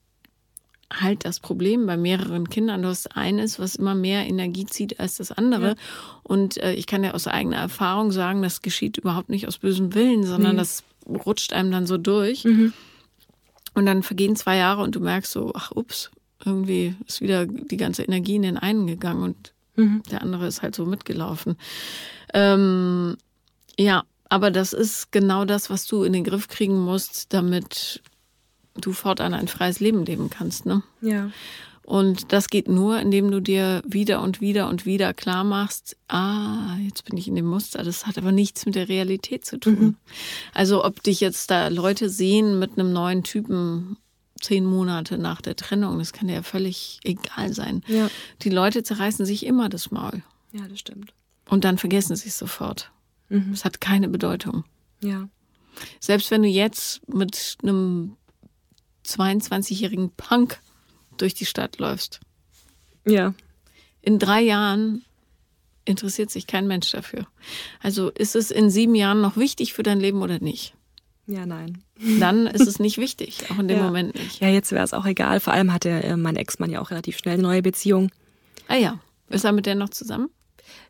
[0.92, 2.82] halt das Problem bei mehreren Kindern.
[2.82, 5.68] Du hast eines, was immer mehr Energie zieht als das andere.
[5.68, 5.74] Ja.
[6.22, 9.94] Und äh, ich kann ja aus eigener Erfahrung sagen, das geschieht überhaupt nicht aus bösem
[9.94, 10.58] Willen, sondern mhm.
[10.58, 12.44] das rutscht einem dann so durch.
[12.44, 12.72] Mhm.
[13.74, 16.10] Und dann vergehen zwei Jahre und du merkst so, ach ups,
[16.44, 20.02] irgendwie ist wieder die ganze Energie in den einen gegangen und mhm.
[20.10, 21.56] der andere ist halt so mitgelaufen.
[22.32, 23.16] Ähm,
[23.78, 28.02] ja, aber das ist genau das, was du in den Griff kriegen musst, damit
[28.74, 30.66] du fortan ein freies Leben leben kannst.
[30.66, 30.82] Ne?
[31.00, 31.30] Ja.
[31.84, 36.76] Und das geht nur, indem du dir wieder und wieder und wieder klar machst, ah,
[36.78, 39.78] jetzt bin ich in dem Muster, das hat aber nichts mit der Realität zu tun.
[39.78, 39.96] Mhm.
[40.54, 43.98] Also ob dich jetzt da Leute sehen mit einem neuen Typen
[44.40, 47.82] zehn Monate nach der Trennung, das kann dir ja völlig egal sein.
[47.86, 48.08] Ja.
[48.42, 50.22] Die Leute zerreißen sich immer das Maul.
[50.52, 51.12] Ja, das stimmt.
[51.48, 52.92] Und dann vergessen sie es sofort.
[53.28, 53.52] Mhm.
[53.52, 54.64] Es hat keine Bedeutung.
[55.02, 55.28] Ja.
[56.00, 58.16] Selbst wenn du jetzt mit einem
[59.06, 60.60] 22-jährigen Punk
[61.18, 62.20] durch die Stadt läufst.
[63.06, 63.34] Ja.
[64.00, 65.04] In drei Jahren
[65.84, 67.26] interessiert sich kein Mensch dafür.
[67.82, 70.74] Also ist es in sieben Jahren noch wichtig für dein Leben oder nicht?
[71.26, 71.82] Ja, nein.
[72.20, 73.84] Dann ist es nicht wichtig, auch in dem ja.
[73.84, 74.40] Moment nicht.
[74.40, 75.40] Ja, jetzt wäre es auch egal.
[75.40, 78.10] Vor allem hatte äh, mein Ex-Mann ja auch relativ schnell eine neue Beziehung.
[78.68, 79.00] Ah ja.
[79.28, 80.28] Ist er mit der noch zusammen?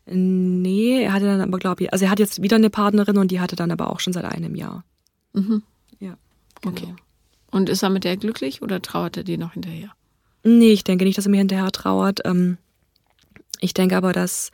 [0.05, 3.31] Nee, er hatte dann aber, glaube ich, also er hat jetzt wieder eine Partnerin und
[3.31, 4.83] die hatte dann aber auch schon seit einem Jahr.
[5.33, 5.63] Mhm.
[5.99, 6.17] Ja.
[6.61, 6.75] Genau.
[6.75, 6.95] Okay.
[7.51, 9.91] Und ist er mit der glücklich oder trauert er dir noch hinterher?
[10.45, 12.21] Nee, ich denke nicht, dass er mir hinterher trauert.
[12.23, 12.57] Ähm,
[13.59, 14.51] ich denke aber, dass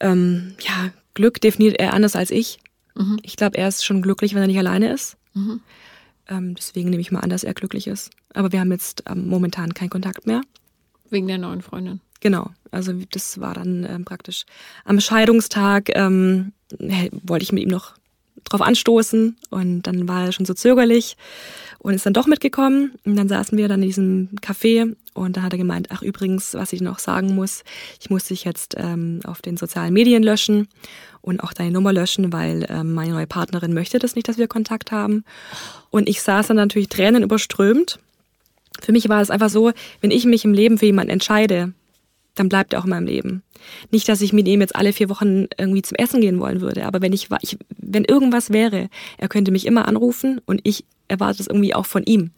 [0.00, 2.58] ähm, ja, Glück definiert er anders als ich.
[2.94, 3.18] Mhm.
[3.22, 5.16] Ich glaube, er ist schon glücklich, wenn er nicht alleine ist.
[5.34, 5.60] Mhm.
[6.28, 8.10] Ähm, deswegen nehme ich mal an, dass er glücklich ist.
[8.32, 10.40] Aber wir haben jetzt ähm, momentan keinen Kontakt mehr.
[11.10, 12.00] Wegen der neuen Freundin.
[12.20, 14.46] Genau, also das war dann ähm, praktisch
[14.84, 16.52] am Scheidungstag, ähm,
[17.22, 17.96] wollte ich mit ihm noch
[18.44, 21.16] drauf anstoßen und dann war er schon so zögerlich
[21.80, 25.44] und ist dann doch mitgekommen und dann saßen wir dann in diesem Café und dann
[25.44, 27.64] hat er gemeint, ach übrigens, was ich noch sagen muss,
[28.00, 30.68] ich muss dich jetzt ähm, auf den sozialen Medien löschen
[31.20, 34.48] und auch deine Nummer löschen, weil ähm, meine neue Partnerin möchte das nicht, dass wir
[34.48, 35.24] Kontakt haben
[35.90, 37.98] und ich saß dann natürlich Tränen überströmt.
[38.80, 41.72] Für mich war es einfach so, wenn ich mich im Leben für jemanden entscheide,
[42.34, 43.42] dann bleibt er auch in meinem Leben.
[43.90, 46.86] Nicht, dass ich mit ihm jetzt alle vier Wochen irgendwie zum Essen gehen wollen würde,
[46.86, 51.42] aber wenn ich, ich wenn irgendwas wäre, er könnte mich immer anrufen und ich erwarte
[51.42, 52.30] es irgendwie auch von ihm,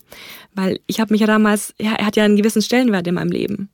[0.54, 3.30] weil ich habe mich ja damals, ja, er hat ja einen gewissen Stellenwert in meinem
[3.30, 3.68] Leben.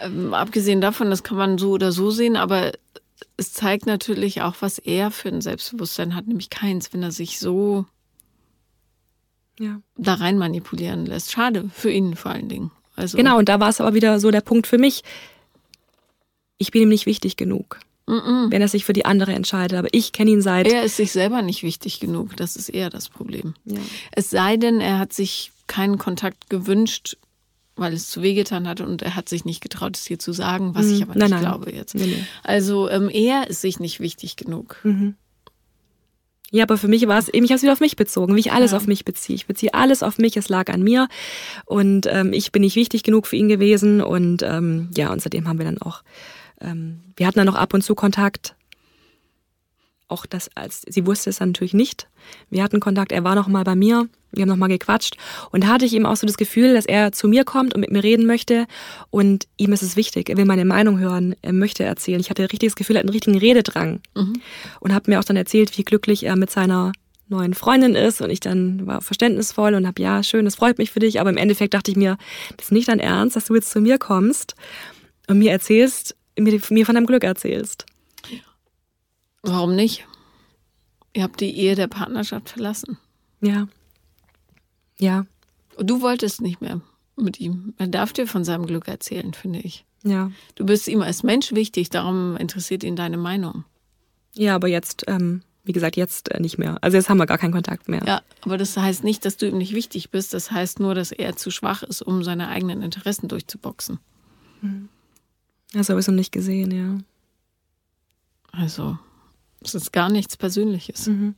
[0.00, 2.72] Ähm, abgesehen davon, das kann man so oder so sehen, aber
[3.36, 7.38] es zeigt natürlich auch, was er für ein Selbstbewusstsein hat, nämlich keins, wenn er sich
[7.38, 7.86] so
[9.58, 9.80] ja.
[9.96, 11.32] da rein manipulieren lässt.
[11.32, 12.70] Schade für ihn vor allen Dingen.
[12.96, 15.04] Also genau, und da war es aber wieder so der Punkt für mich.
[16.58, 17.78] Ich bin ihm nicht wichtig genug.
[18.06, 18.50] Mm -mm.
[18.50, 19.78] Wenn er sich für die andere entscheidet.
[19.78, 20.66] Aber ich kenne ihn seit.
[20.68, 22.36] Er ist sich selber nicht wichtig genug.
[22.36, 23.54] Das ist eher das Problem.
[23.64, 23.78] Ja.
[24.12, 27.16] Es sei denn, er hat sich keinen Kontakt gewünscht,
[27.74, 30.74] weil es zu wehgetan hat und er hat sich nicht getraut, es dir zu sagen,
[30.74, 30.92] was mm.
[30.92, 31.40] ich aber nicht nein, nein.
[31.40, 31.94] glaube jetzt.
[31.94, 32.24] Nee, nee.
[32.42, 34.78] Also ähm, er ist sich nicht wichtig genug.
[34.84, 35.16] Mhm.
[36.56, 38.40] Ja, aber für mich war es eben, ich habe es wieder auf mich bezogen, wie
[38.40, 38.78] ich alles ja.
[38.78, 39.36] auf mich beziehe.
[39.36, 41.06] Ich beziehe alles auf mich, es lag an mir.
[41.66, 44.00] Und ähm, ich bin nicht wichtig genug für ihn gewesen.
[44.00, 46.02] Und ähm, ja, und seitdem haben wir dann auch,
[46.62, 48.55] ähm, wir hatten dann noch ab und zu Kontakt,
[50.08, 52.08] auch das als sie wusste es natürlich nicht.
[52.50, 55.16] Wir hatten Kontakt, er war noch mal bei mir, wir haben noch mal gequatscht
[55.50, 57.80] und da hatte ich eben auch so das Gefühl, dass er zu mir kommt und
[57.80, 58.66] mit mir reden möchte
[59.10, 62.20] und ihm ist es wichtig, er will meine Meinung hören, er möchte erzählen.
[62.20, 64.40] Ich hatte ein richtiges Gefühl, er hat einen richtigen Rededrang mhm.
[64.80, 66.92] und habe mir auch dann erzählt, wie glücklich er mit seiner
[67.28, 70.92] neuen Freundin ist und ich dann war verständnisvoll und habe ja schön, das freut mich
[70.92, 72.18] für dich, aber im Endeffekt dachte ich mir,
[72.56, 74.54] das ist nicht dein Ernst, dass du jetzt zu mir kommst
[75.26, 77.86] und mir erzählst, mir, mir von deinem Glück erzählst.
[79.46, 80.06] Warum nicht?
[81.12, 82.98] Ihr habt die Ehe der Partnerschaft verlassen.
[83.40, 83.68] Ja.
[84.98, 85.26] Ja.
[85.76, 86.80] Und du wolltest nicht mehr
[87.16, 87.74] mit ihm.
[87.78, 89.84] Er darf dir von seinem Glück erzählen, finde ich.
[90.02, 90.30] Ja.
[90.54, 93.64] Du bist ihm als Mensch wichtig, darum interessiert ihn deine Meinung.
[94.34, 96.78] Ja, aber jetzt, ähm, wie gesagt, jetzt äh, nicht mehr.
[96.82, 98.02] Also jetzt haben wir gar keinen Kontakt mehr.
[98.06, 100.34] Ja, aber das heißt nicht, dass du ihm nicht wichtig bist.
[100.34, 103.98] Das heißt nur, dass er zu schwach ist, um seine eigenen Interessen durchzuboxen.
[104.60, 104.88] Hm.
[105.72, 106.98] Das habe ich noch nicht gesehen, ja.
[108.52, 108.98] Also,
[109.66, 111.06] es ist gar nichts Persönliches.
[111.06, 111.34] Mhm.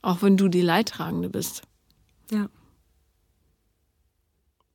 [0.00, 1.62] Auch wenn du die Leidtragende bist.
[2.30, 2.48] Ja.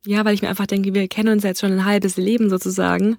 [0.05, 3.17] Ja, weil ich mir einfach denke, wir kennen uns jetzt schon ein halbes Leben sozusagen.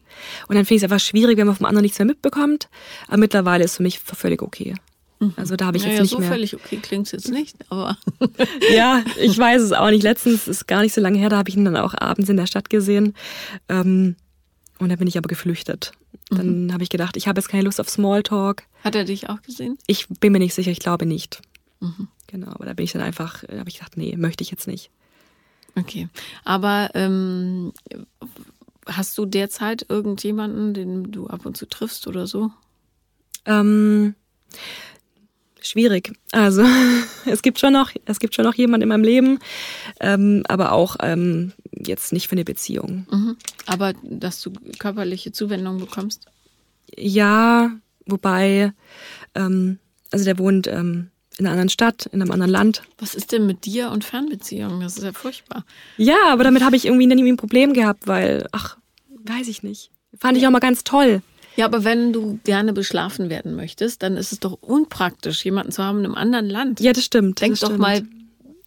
[0.49, 2.71] Und dann finde ich es einfach schwierig, wenn man vom anderen nichts mehr mitbekommt.
[3.09, 4.75] Aber mittlerweile ist es für mich völlig okay.
[5.21, 5.35] Mhm.
[5.37, 6.29] Also da habe ich jetzt naja, nicht so mehr.
[6.29, 7.99] völlig okay klingt es jetzt nicht, aber.
[8.75, 10.03] ja, ich weiß es auch nicht.
[10.03, 12.37] Letztens ist gar nicht so lange her, da habe ich ihn dann auch abends in
[12.37, 13.15] der Stadt gesehen.
[13.69, 14.17] Ähm,
[14.79, 15.93] und dann bin ich aber geflüchtet.
[16.31, 16.73] Dann mhm.
[16.73, 18.65] habe ich gedacht, ich habe jetzt keine Lust auf Smalltalk.
[18.85, 19.79] Hat er dich auch gesehen?
[19.87, 21.41] Ich bin mir nicht sicher, ich glaube nicht.
[21.81, 22.09] Mhm.
[22.27, 24.91] Genau, aber da bin ich dann einfach, habe ich gedacht, nee, möchte ich jetzt nicht.
[25.75, 26.09] Okay.
[26.45, 27.73] Aber ähm,
[28.87, 32.51] hast du derzeit irgendjemanden, den du ab und zu triffst oder so?
[33.47, 34.15] Ähm,
[35.69, 36.13] schwierig.
[36.33, 36.65] Also
[37.27, 39.39] es gibt schon noch, es gibt schon noch jemanden in meinem Leben,
[40.01, 43.07] ähm, aber auch ähm, jetzt nicht für eine Beziehung.
[43.11, 43.37] Mhm.
[43.67, 46.27] Aber dass du körperliche Zuwendung bekommst?
[46.97, 47.71] Ja,
[48.07, 48.73] wobei,
[49.35, 49.79] ähm,
[50.11, 52.83] also der wohnt ähm, in einer anderen Stadt, in einem anderen Land.
[52.99, 54.81] Was ist denn mit dir und Fernbeziehungen?
[54.81, 55.65] Das ist ja furchtbar.
[55.97, 58.77] Ja, aber damit habe ich irgendwie nie ein Problem gehabt, weil, ach,
[59.25, 59.91] weiß ich nicht.
[60.19, 61.23] Fand ich auch mal ganz toll.
[61.59, 65.83] Ja, aber wenn du gerne beschlafen werden möchtest, dann ist es doch unpraktisch, jemanden zu
[65.83, 66.79] haben in einem anderen Land.
[66.79, 67.41] Ja, das stimmt.
[67.41, 67.81] Denk das doch stimmt.
[67.81, 68.03] mal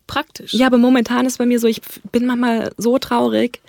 [0.07, 0.53] praktisch.
[0.53, 1.81] Ja, aber momentan ist bei mir so, ich
[2.11, 3.61] bin manchmal so traurig,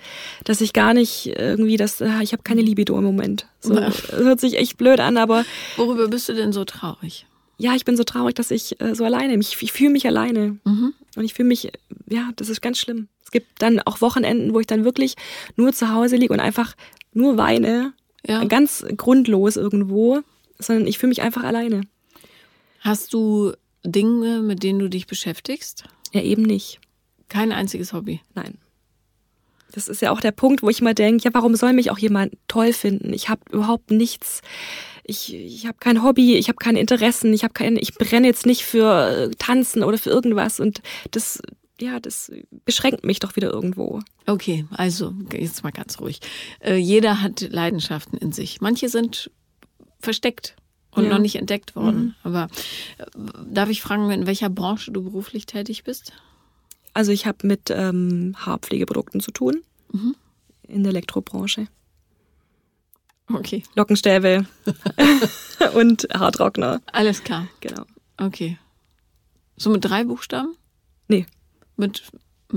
[0.43, 3.47] dass ich gar nicht irgendwie das, ah, ich habe keine Libido im Moment.
[3.61, 3.93] So, ja.
[4.09, 5.45] hört sich echt blöd an, aber.
[5.77, 7.25] Worüber bist du denn so traurig?
[7.57, 10.57] Ja, ich bin so traurig, dass ich äh, so alleine, ich, ich fühle mich alleine.
[10.65, 10.93] Mhm.
[11.15, 11.71] Und ich fühle mich,
[12.09, 13.07] ja, das ist ganz schlimm.
[13.31, 15.15] gibt dann auch Wochenenden, wo ich dann wirklich
[15.55, 16.75] nur zu Hause liege und einfach
[17.13, 17.93] nur weine.
[18.25, 18.43] Ja.
[18.45, 20.21] Ganz grundlos irgendwo,
[20.57, 21.81] sondern ich fühle mich einfach alleine.
[22.79, 23.53] Hast du
[23.83, 25.83] Dinge, mit denen du dich beschäftigst?
[26.13, 26.79] Ja, eben nicht.
[27.29, 28.21] Kein einziges Hobby?
[28.35, 28.57] Nein.
[29.71, 31.97] Das ist ja auch der Punkt, wo ich immer denke, ja, warum soll mich auch
[31.97, 33.11] jemand toll finden?
[33.11, 34.41] Ich habe überhaupt nichts.
[35.03, 38.45] Ich, ich habe kein Hobby, ich habe keine Interessen, ich habe kein, ich brenne jetzt
[38.45, 41.41] nicht für Tanzen oder für irgendwas und das,
[41.83, 42.31] ja, das
[42.65, 44.01] beschränkt mich doch wieder irgendwo.
[44.25, 46.19] Okay, also jetzt mal ganz ruhig.
[46.59, 48.61] Äh, jeder hat Leidenschaften in sich.
[48.61, 49.29] Manche sind
[49.99, 50.55] versteckt
[50.91, 51.09] und ja.
[51.09, 52.03] noch nicht entdeckt worden.
[52.03, 52.15] Mhm.
[52.23, 52.47] Aber
[52.97, 53.05] äh,
[53.45, 56.13] darf ich fragen, in welcher Branche du beruflich tätig bist?
[56.93, 59.61] Also ich habe mit ähm, Haarpflegeprodukten zu tun
[59.91, 60.15] mhm.
[60.67, 61.67] in der Elektrobranche.
[63.31, 63.63] Okay.
[63.75, 64.45] Lockenstäbe
[65.73, 66.81] und Haartrockner.
[66.91, 67.47] Alles klar.
[67.61, 67.83] Genau.
[68.17, 68.57] Okay.
[69.57, 70.55] So mit drei Buchstaben?
[71.07, 71.25] Nee.
[71.77, 72.03] Mit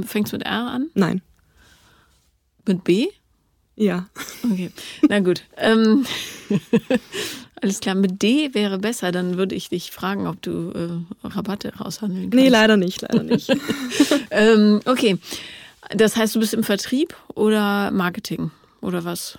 [0.04, 0.90] fängst mit R an?
[0.94, 1.22] Nein.
[2.66, 3.08] Mit B?
[3.76, 4.08] Ja.
[4.42, 4.70] Okay.
[5.08, 5.42] Na gut.
[5.56, 6.06] Ähm,
[7.62, 7.94] alles klar.
[7.94, 12.42] Mit D wäre besser, dann würde ich dich fragen, ob du äh, Rabatte raushandeln kannst.
[12.42, 13.50] Nee, leider nicht, leider nicht.
[14.30, 15.18] ähm, okay.
[15.90, 18.50] Das heißt, du bist im Vertrieb oder Marketing
[18.80, 19.38] oder was?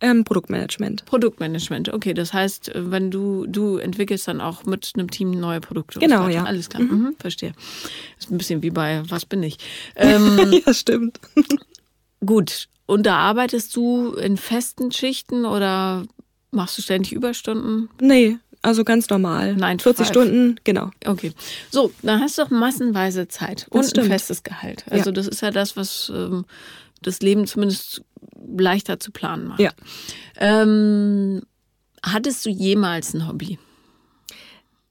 [0.00, 1.04] Ähm, Produktmanagement.
[1.06, 2.14] Produktmanagement, okay.
[2.14, 5.98] Das heißt, äh, wenn du, du entwickelst dann auch mit einem Team neue Produkte.
[5.98, 6.44] Genau, ja.
[6.44, 6.90] Alles klar, mhm.
[6.90, 7.52] Mhm, verstehe.
[8.18, 9.58] Ist ein bisschen wie bei Was bin ich?
[9.96, 11.18] Ähm, ja, stimmt.
[12.24, 12.68] gut.
[12.86, 16.04] Und da arbeitest du in festen Schichten oder
[16.52, 17.90] machst du ständig Überstunden?
[18.00, 19.54] Nee, also ganz normal.
[19.56, 20.08] Nein, 40 five.
[20.08, 20.90] Stunden, genau.
[21.04, 21.32] Okay.
[21.70, 24.06] So, dann hast du auch massenweise Zeit das und stimmt.
[24.06, 24.84] ein festes Gehalt.
[24.90, 25.12] Also ja.
[25.12, 26.44] das ist ja das, was ähm,
[27.02, 28.02] das Leben zumindest
[28.46, 29.60] leichter zu planen macht.
[29.60, 29.72] Ja.
[30.36, 31.42] Ähm,
[32.02, 33.58] hattest du jemals ein Hobby?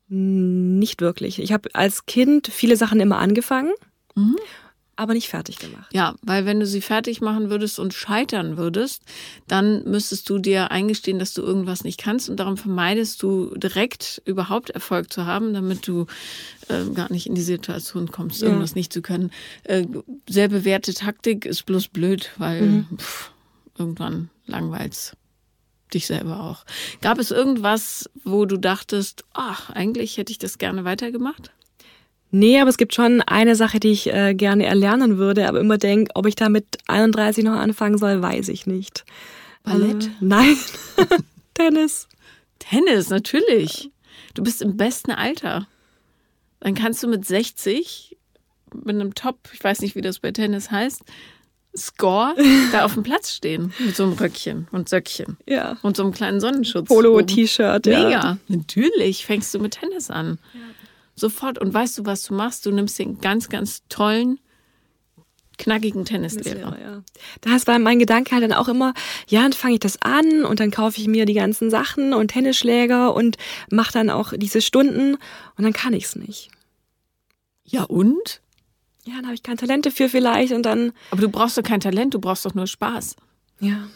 [0.10, 1.40] Nicht wirklich.
[1.40, 3.74] Ich habe als Kind viele Sachen immer angefangen.
[4.16, 4.38] Mhm
[4.98, 5.94] aber nicht fertig gemacht.
[5.94, 9.04] Ja, weil wenn du sie fertig machen würdest und scheitern würdest,
[9.48, 14.22] dann müsstest du dir eingestehen, dass du irgendwas nicht kannst und darum vermeidest du direkt
[14.26, 16.08] überhaupt Erfolg zu haben, damit du
[16.68, 18.48] äh, gar nicht in die Situation kommst, ja.
[18.48, 19.32] irgendwas nicht zu können.
[19.64, 19.86] Äh,
[20.28, 22.88] sehr bewährte Taktik ist bloß blöd, weil mhm.
[22.98, 23.32] pff,
[23.78, 25.16] irgendwann langweilt's
[25.94, 26.66] dich selber auch.
[27.02, 31.52] Gab es irgendwas, wo du dachtest, ach, eigentlich hätte ich das gerne weitergemacht?
[32.30, 35.78] Nee, aber es gibt schon eine Sache, die ich äh, gerne erlernen würde, aber immer
[35.78, 39.06] denke, ob ich da mit 31 noch anfangen soll, weiß ich nicht.
[39.64, 40.08] Ballett?
[40.08, 40.58] Äh, nein.
[41.54, 42.10] Tennis.
[42.60, 43.92] Tennis, natürlich.
[44.34, 45.68] Du bist im besten Alter.
[46.60, 48.18] Dann kannst du mit 60
[48.74, 51.04] mit einem Top, ich weiß nicht, wie das bei Tennis heißt,
[51.78, 52.36] Score
[52.72, 55.38] da auf dem Platz stehen mit so einem Röckchen und Söckchen.
[55.48, 55.78] Ja.
[55.82, 56.88] Und so einem kleinen Sonnenschutz.
[56.88, 58.04] Polo-T-Shirt, ja.
[58.04, 58.38] Mega.
[58.48, 60.40] Natürlich fängst du mit Tennis an.
[60.54, 60.60] Ja.
[61.16, 61.60] Sofort.
[61.60, 62.66] Und weißt du, was du machst?
[62.66, 64.40] Du nimmst den ganz, ganz tollen,
[65.58, 66.78] knackigen Tennislehrer.
[66.80, 67.04] Ja.
[67.42, 68.94] Da war mein Gedanke halt dann auch immer,
[69.28, 72.30] ja, dann fange ich das an und dann kaufe ich mir die ganzen Sachen und
[72.30, 73.38] Tennisschläger und
[73.72, 75.16] mache dann auch diese Stunden
[75.58, 76.50] und dann kann ich es nicht.
[77.64, 78.42] Ja, und?
[79.08, 80.92] Ja, dann habe ich kein Talent dafür vielleicht und dann.
[81.12, 83.16] Aber du brauchst doch kein Talent, du brauchst doch nur Spaß.
[83.62, 83.88] Ja.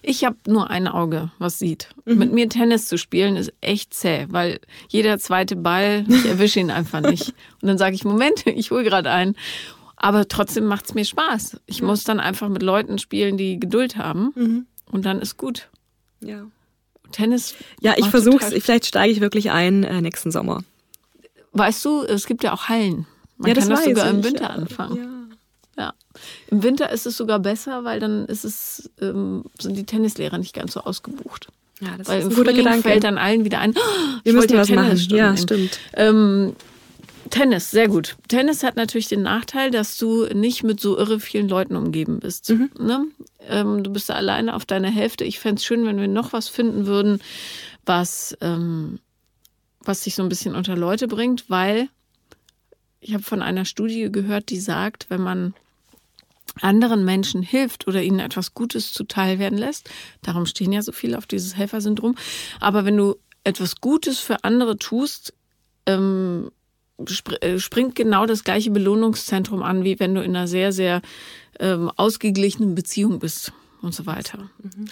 [0.00, 1.90] Ich habe nur ein Auge, was sieht.
[2.06, 2.18] Mhm.
[2.18, 6.70] Mit mir Tennis zu spielen ist echt zäh, weil jeder zweite Ball, ich erwische ihn
[6.70, 7.28] einfach nicht.
[7.60, 9.36] Und dann sage ich, Moment, ich hole gerade einen.
[9.96, 11.60] Aber trotzdem macht es mir Spaß.
[11.66, 11.86] Ich ja.
[11.86, 14.32] muss dann einfach mit Leuten spielen, die Geduld haben.
[14.34, 14.66] Mhm.
[14.90, 15.68] Und dann ist gut.
[16.20, 16.46] Ja.
[17.12, 17.54] Tennis.
[17.80, 18.64] Ja, ich versuche es.
[18.64, 20.64] Vielleicht steige ich wirklich ein äh, nächsten Sommer.
[21.52, 23.06] Weißt du, es gibt ja auch Hallen.
[23.44, 24.96] Man ja, kann das, das sogar im Winter anfangen.
[24.96, 25.84] Ja.
[25.84, 25.94] Ja.
[26.48, 30.54] Im Winter ist es sogar besser, weil dann ist es, ähm, sind die Tennislehrer nicht
[30.54, 31.48] ganz so ausgebucht.
[31.80, 32.88] Ja, das weil ist im ein guter Frühling Gedanke.
[32.88, 34.96] fällt dann allen wieder ein, oh, wir müssen was machen.
[35.08, 35.78] Ja, stimmt.
[35.94, 36.54] Ähm,
[37.30, 38.16] Tennis, sehr gut.
[38.28, 42.50] Tennis hat natürlich den Nachteil, dass du nicht mit so irre vielen Leuten umgeben bist.
[42.50, 42.70] Mhm.
[42.78, 43.06] Ne?
[43.48, 45.24] Ähm, du bist da alleine auf deiner Hälfte.
[45.24, 47.20] Ich fände es schön, wenn wir noch was finden würden,
[47.86, 49.00] was, ähm,
[49.80, 51.88] was dich so ein bisschen unter Leute bringt, weil
[53.04, 55.54] ich habe von einer Studie gehört, die sagt, wenn man
[56.60, 59.90] anderen Menschen hilft oder ihnen etwas Gutes zuteil werden lässt.
[60.22, 62.16] Darum stehen ja so viele auf dieses Helfersyndrom.
[62.60, 65.34] Aber wenn du etwas Gutes für andere tust,
[65.86, 66.50] ähm,
[67.40, 71.02] äh, springt genau das gleiche Belohnungszentrum an, wie wenn du in einer sehr, sehr
[71.60, 73.52] ähm, ausgeglichenen Beziehung bist
[73.82, 74.48] und so weiter.
[74.62, 74.84] Mhm.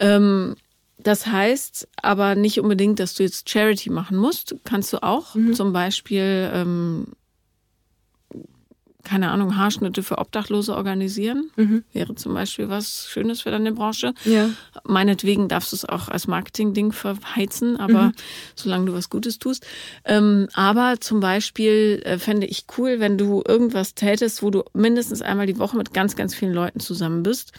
[0.00, 0.56] Ähm,
[0.98, 4.56] das heißt aber nicht unbedingt, dass du jetzt Charity machen musst.
[4.64, 5.34] Kannst du auch.
[5.34, 5.54] Mhm.
[5.54, 7.06] Zum Beispiel ähm,
[9.04, 11.50] keine Ahnung, Haarschnitte für Obdachlose organisieren.
[11.56, 11.84] Mhm.
[11.92, 14.14] Wäre zum Beispiel was Schönes für deine Branche.
[14.24, 14.50] Ja.
[14.84, 18.12] Meinetwegen darfst du es auch als Marketing-Ding verheizen, aber mhm.
[18.54, 19.66] solange du was Gutes tust.
[20.04, 25.22] Ähm, aber zum Beispiel äh, fände ich cool, wenn du irgendwas tätest, wo du mindestens
[25.22, 27.52] einmal die Woche mit ganz, ganz vielen Leuten zusammen bist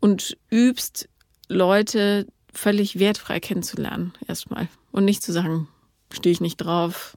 [0.00, 1.08] und übst,
[1.48, 4.68] Leute völlig wertfrei kennenzulernen, erstmal.
[4.90, 5.68] Und nicht zu sagen,
[6.12, 7.16] stehe ich nicht drauf,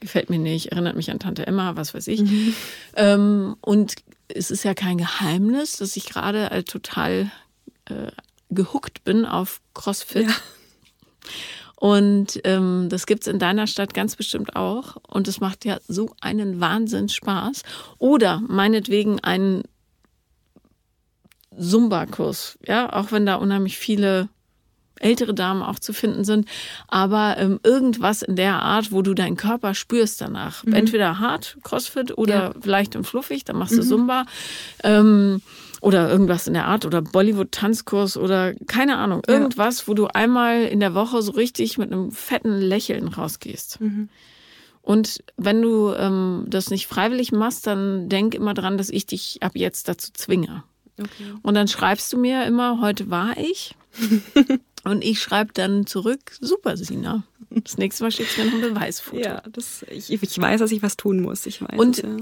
[0.00, 2.22] gefällt mir nicht, erinnert mich an Tante Emma, was weiß ich.
[2.22, 2.54] Mhm.
[2.96, 3.94] Ähm, und
[4.28, 7.30] es ist ja kein Geheimnis, dass ich gerade äh, total
[7.86, 8.10] äh,
[8.50, 10.28] gehuckt bin auf CrossFit.
[10.28, 10.34] Ja.
[11.76, 14.96] Und ähm, das es in deiner Stadt ganz bestimmt auch.
[15.06, 17.62] Und es macht ja so einen Wahnsinn Spaß.
[17.98, 19.64] Oder meinetwegen einen
[21.58, 24.28] Zumba-Kurs, ja, auch wenn da unheimlich viele
[25.00, 26.48] ältere Damen auch zu finden sind,
[26.88, 30.64] aber ähm, irgendwas in der Art, wo du deinen Körper spürst danach.
[30.64, 30.72] Mhm.
[30.74, 32.54] Entweder hart, Crossfit oder ja.
[32.64, 33.88] leicht und fluffig, dann machst du mhm.
[33.88, 34.24] Zumba.
[34.82, 35.42] Ähm,
[35.80, 39.88] oder irgendwas in der Art oder Bollywood-Tanzkurs oder keine Ahnung, irgendwas, ja.
[39.88, 43.82] wo du einmal in der Woche so richtig mit einem fetten Lächeln rausgehst.
[43.82, 44.08] Mhm.
[44.80, 49.42] Und wenn du ähm, das nicht freiwillig machst, dann denk immer dran, dass ich dich
[49.42, 50.62] ab jetzt dazu zwinge.
[50.98, 51.32] Okay.
[51.42, 53.74] Und dann schreibst du mir immer, heute war ich.
[54.84, 57.24] Und ich schreibe dann zurück, super, Sina.
[57.50, 59.22] Das nächste Mal schickst du mir noch ein Beweisfoto.
[59.22, 61.46] Ja, das, ich, ich weiß, dass ich was tun muss.
[61.46, 62.16] Ich weiß Und es, ja.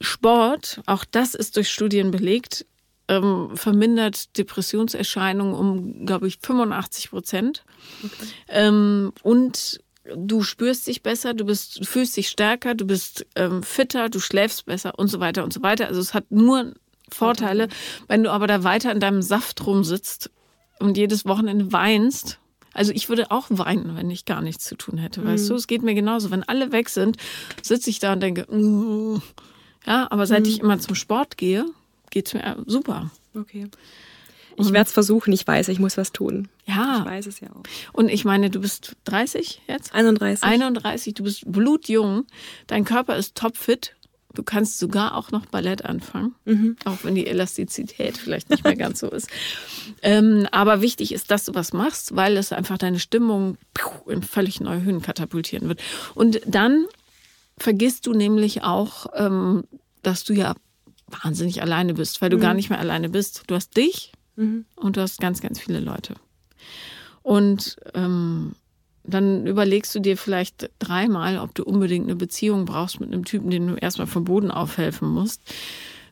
[0.00, 2.64] Sport, auch das ist durch Studien belegt,
[3.08, 7.64] ähm, vermindert Depressionserscheinungen um, glaube ich, 85 Prozent.
[8.02, 8.28] Okay.
[8.48, 9.80] Ähm, und
[10.14, 14.20] du spürst dich besser, du bist, du fühlst dich stärker, du bist ähm, fitter, du
[14.20, 15.88] schläfst besser und so weiter und so weiter.
[15.88, 16.74] Also es hat nur
[17.08, 17.68] Vorteile.
[18.08, 20.30] Wenn du aber da weiter in deinem Saft rumsitzt
[20.78, 22.38] und jedes Wochenende weinst,
[22.76, 25.28] also ich würde auch weinen, wenn ich gar nichts zu tun hätte, mhm.
[25.28, 25.54] weißt du?
[25.54, 26.30] Es geht mir genauso.
[26.30, 27.16] Wenn alle weg sind,
[27.62, 29.22] sitze ich da und denke, mm.
[29.86, 30.50] ja, aber seit mhm.
[30.50, 31.64] ich immer zum Sport gehe,
[32.10, 33.10] geht es mir super.
[33.34, 33.68] Okay.
[34.58, 36.48] Ich werde es versuchen, ich weiß, ich muss was tun.
[36.66, 37.00] Ja.
[37.00, 37.62] Ich weiß es ja auch.
[37.92, 39.94] Und ich meine, du bist 30 jetzt?
[39.94, 40.42] 31.
[40.42, 42.26] 31, du bist blutjung,
[42.66, 43.95] dein Körper ist topfit
[44.36, 46.76] Du kannst sogar auch noch Ballett anfangen, mhm.
[46.84, 49.28] auch wenn die Elastizität vielleicht nicht mehr ganz so ist.
[50.02, 53.56] Ähm, aber wichtig ist, dass du was machst, weil es einfach deine Stimmung
[54.06, 55.80] in völlig neue Höhen katapultieren wird.
[56.14, 56.84] Und dann
[57.56, 59.64] vergisst du nämlich auch, ähm,
[60.02, 60.54] dass du ja
[61.22, 62.42] wahnsinnig alleine bist, weil du mhm.
[62.42, 63.44] gar nicht mehr alleine bist.
[63.46, 64.66] Du hast dich mhm.
[64.76, 66.14] und du hast ganz, ganz viele Leute.
[67.22, 68.54] Und ähm,
[69.06, 73.50] dann überlegst du dir vielleicht dreimal, ob du unbedingt eine Beziehung brauchst mit einem Typen,
[73.50, 75.40] den du erstmal vom Boden aufhelfen musst.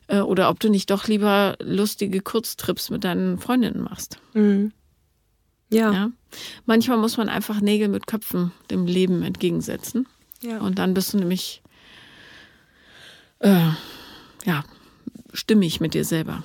[0.07, 4.19] Äh, oder ob du nicht doch lieber lustige Kurztrips mit deinen Freundinnen machst.
[4.33, 4.71] Mhm.
[5.69, 5.91] Ja.
[5.91, 6.11] ja.
[6.65, 10.07] Manchmal muss man einfach Nägel mit Köpfen dem Leben entgegensetzen.
[10.41, 10.59] Ja.
[10.59, 11.63] Und dann bist du nämlich
[13.39, 13.69] äh,
[14.45, 14.63] ja,
[15.33, 16.43] stimmig mit dir selber.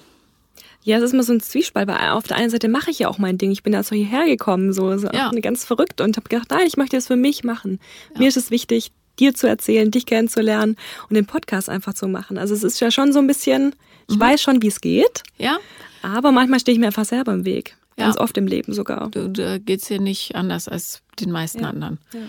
[0.83, 3.09] Ja, es ist immer so ein Zwiespalt, weil auf der einen Seite mache ich ja
[3.09, 3.51] auch mein Ding.
[3.51, 5.31] Ich bin da so hierher gekommen, so, so ja.
[5.31, 7.79] ganz verrückt und habe gedacht, nein, ich möchte das für mich machen.
[8.15, 8.21] Ja.
[8.21, 10.77] Mir ist es wichtig, dir zu erzählen, dich kennenzulernen
[11.09, 12.39] und den Podcast einfach zu machen.
[12.39, 13.75] Also es ist ja schon so ein bisschen,
[14.09, 14.21] ich mhm.
[14.21, 15.23] weiß schon, wie es geht.
[15.37, 15.59] Ja.
[16.03, 17.77] Aber manchmal stehe ich mir einfach selber im Weg.
[17.97, 18.21] Ganz ja.
[18.23, 19.11] oft im Leben sogar.
[19.11, 21.99] Du, da geht's dir nicht anders als den meisten anderen.
[22.15, 22.21] Ja.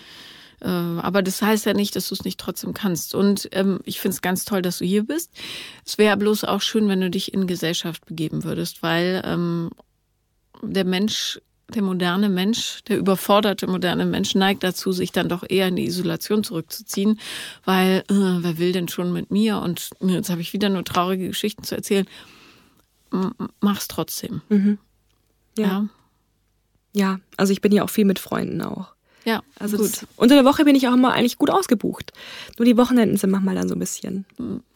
[0.61, 3.15] Äh, aber das heißt ja nicht, dass du es nicht trotzdem kannst.
[3.15, 5.31] Und ähm, ich finde es ganz toll, dass du hier bist.
[5.85, 9.71] Es wäre bloß auch schön, wenn du dich in Gesellschaft begeben würdest, weil ähm,
[10.61, 15.67] der Mensch, der moderne Mensch, der überforderte moderne Mensch neigt dazu, sich dann doch eher
[15.67, 17.19] in die Isolation zurückzuziehen,
[17.65, 19.59] weil äh, wer will denn schon mit mir?
[19.59, 22.05] Und jetzt habe ich wieder nur traurige Geschichten zu erzählen.
[23.59, 24.41] Mach's trotzdem.
[24.49, 24.77] Mhm.
[25.57, 25.65] Ja.
[25.65, 25.89] ja.
[26.93, 28.90] Ja, also ich bin ja auch viel mit Freunden auch.
[29.23, 30.07] Ja, also gut.
[30.15, 32.11] Unter der Woche bin ich auch immer eigentlich gut ausgebucht.
[32.57, 34.25] Nur die Wochenenden sind manchmal dann so ein bisschen.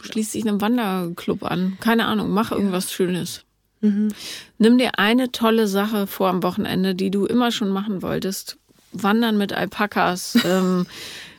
[0.02, 1.78] Schließ dich einem Wanderclub an.
[1.80, 3.44] Keine Ahnung, mach irgendwas Schönes.
[3.82, 4.10] Mhm.
[4.58, 8.58] Nimm dir eine tolle Sache vor am Wochenende, die du immer schon machen wolltest.
[8.92, 10.86] Wandern mit Alpakas, ähm,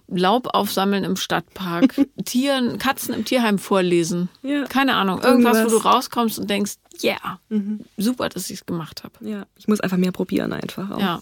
[0.09, 1.95] Laub aufsammeln im Stadtpark,
[2.25, 4.29] Tieren, Katzen im Tierheim vorlesen.
[4.43, 4.65] Ja.
[4.65, 7.81] Keine Ahnung, irgendwas, irgendwas, wo du rauskommst und denkst, ja, yeah, mhm.
[7.97, 9.15] super, dass ich es gemacht habe.
[9.21, 10.91] Ja, ich muss einfach mehr probieren einfach.
[10.91, 11.01] Auch.
[11.01, 11.21] Ja.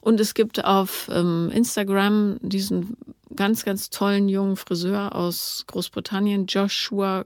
[0.00, 2.96] Und es gibt auf ähm, Instagram diesen
[3.34, 7.24] ganz, ganz tollen jungen Friseur aus Großbritannien, Joshua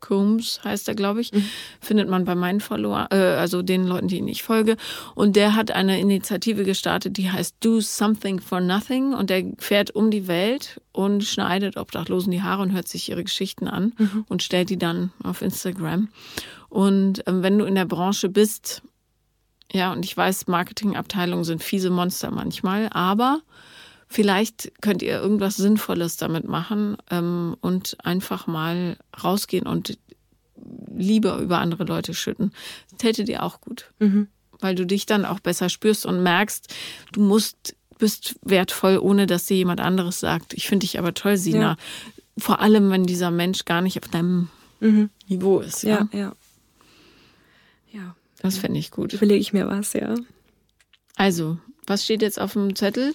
[0.00, 1.44] Combs heißt er, glaube ich, mhm.
[1.80, 4.76] findet man bei meinen Follower, äh, also den Leuten, die ich folge.
[5.14, 9.14] Und der hat eine Initiative gestartet, die heißt Do Something for Nothing.
[9.14, 13.24] Und der fährt um die Welt und schneidet Obdachlosen die Haare und hört sich ihre
[13.24, 14.24] Geschichten an mhm.
[14.28, 16.08] und stellt die dann auf Instagram.
[16.68, 18.82] Und ähm, wenn du in der Branche bist,
[19.72, 23.40] ja, und ich weiß, Marketingabteilungen sind fiese Monster manchmal, aber
[24.08, 29.98] Vielleicht könnt ihr irgendwas Sinnvolles damit machen ähm, und einfach mal rausgehen und
[30.96, 32.52] Liebe über andere Leute schütten.
[32.90, 33.90] Das täte dir auch gut.
[33.98, 34.28] Mhm.
[34.60, 36.72] Weil du dich dann auch besser spürst und merkst,
[37.12, 40.54] du musst, bist wertvoll, ohne dass dir jemand anderes sagt.
[40.54, 41.58] Ich finde dich aber toll, Sina.
[41.60, 41.76] Ja.
[42.38, 44.48] Vor allem, wenn dieser Mensch gar nicht auf deinem
[44.78, 45.10] Mhm.
[45.26, 45.82] Niveau ist.
[45.82, 46.32] Ja, Ja, ja.
[47.92, 49.12] Ja, das fände ich gut.
[49.12, 50.14] überlege ich mir was, ja.
[51.16, 53.14] Also, was steht jetzt auf dem Zettel?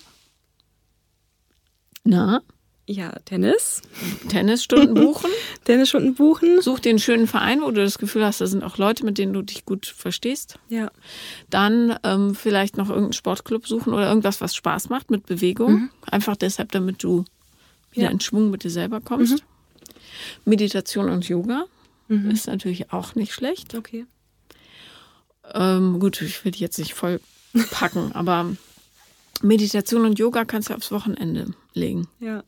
[2.04, 2.42] Na,
[2.88, 3.82] Ja, Tennis.
[4.28, 5.30] Tennisstunden buchen.
[5.66, 6.62] Tennisstunden buchen.
[6.62, 9.18] Such dir einen schönen Verein, wo du das Gefühl hast, da sind auch Leute, mit
[9.18, 10.58] denen du dich gut verstehst.
[10.68, 10.92] Ja.
[11.50, 15.90] Dann ähm, vielleicht noch irgendeinen Sportclub suchen oder irgendwas, was Spaß macht mit Bewegung.
[16.10, 17.24] Einfach deshalb, damit du
[17.92, 18.12] wieder Ja.
[18.12, 19.44] in Schwung mit dir selber kommst.
[20.46, 21.66] Meditation und Yoga
[22.30, 23.74] ist natürlich auch nicht schlecht.
[23.74, 24.06] Okay.
[25.54, 27.20] Ähm, gut, ich will die jetzt nicht voll
[27.72, 28.56] packen, aber
[29.42, 32.08] Meditation und Yoga kannst du aufs Wochenende legen.
[32.20, 32.44] Ja.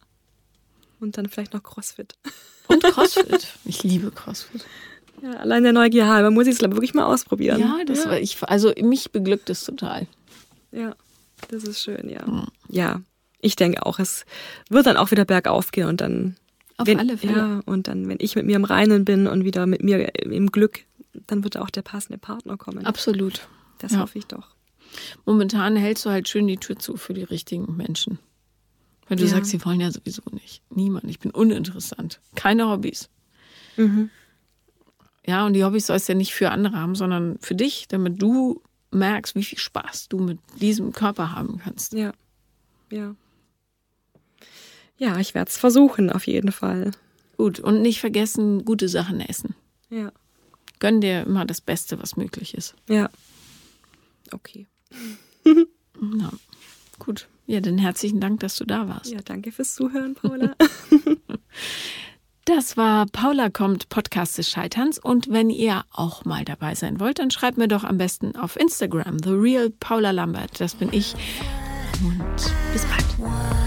[1.00, 2.16] Und dann vielleicht noch CrossFit.
[2.68, 3.48] Und CrossFit.
[3.66, 4.66] ich liebe CrossFit.
[5.22, 7.60] Ja, allein der Neugier halber muss ich es glaube wirklich mal ausprobieren.
[7.60, 8.12] Ja, das ja.
[8.12, 8.42] war ich.
[8.44, 10.08] Also mich beglückt es total.
[10.72, 10.96] Ja,
[11.50, 12.48] das ist schön, ja.
[12.70, 13.02] Ja,
[13.40, 14.26] ich denke auch, es
[14.70, 16.36] wird dann auch wieder bergauf gehen und dann.
[16.78, 17.38] Auf wenn, alle Fälle.
[17.38, 20.52] Ja, und dann, wenn ich mit mir im Reinen bin und wieder mit mir im
[20.52, 20.86] Glück,
[21.28, 22.86] dann wird auch der passende Partner kommen.
[22.86, 23.48] Absolut.
[23.80, 24.00] Das ja.
[24.00, 24.56] hoffe ich doch.
[25.26, 28.20] Momentan hältst du halt schön die Tür zu für die richtigen Menschen.
[29.08, 29.30] Weil du Ja.
[29.30, 30.62] sagst, sie wollen ja sowieso nicht.
[30.70, 31.06] Niemand.
[31.10, 32.22] Ich bin uninteressant.
[32.36, 33.10] Keine Hobbys.
[33.76, 34.10] Mhm.
[35.26, 38.22] Ja, und die Hobbys sollst du ja nicht für andere haben, sondern für dich, damit
[38.22, 38.62] du
[38.92, 41.94] merkst, wie viel Spaß du mit diesem Körper haben kannst.
[41.94, 42.14] Ja.
[42.92, 43.16] Ja.
[44.98, 46.92] Ja, ich werde es versuchen, auf jeden Fall.
[47.38, 47.60] Gut.
[47.60, 49.56] Und nicht vergessen, gute Sachen essen.
[49.90, 50.12] Ja.
[50.84, 52.76] Gönn dir immer das Beste, was möglich ist.
[52.90, 53.10] Ja.
[54.34, 54.68] Okay.
[56.18, 56.32] Ja.
[57.00, 57.30] Gut.
[57.46, 59.10] Ja, dann herzlichen Dank, dass du da warst.
[59.10, 60.56] Ja, danke fürs Zuhören, Paula.
[62.46, 65.00] Das war Paula kommt, Podcast des Scheiterns.
[65.00, 68.58] Und wenn ihr auch mal dabei sein wollt, dann schreibt mir doch am besten auf
[68.60, 70.60] Instagram, The Real Paula Lambert.
[70.60, 71.14] Das bin ich.
[72.04, 73.63] Und bis bald.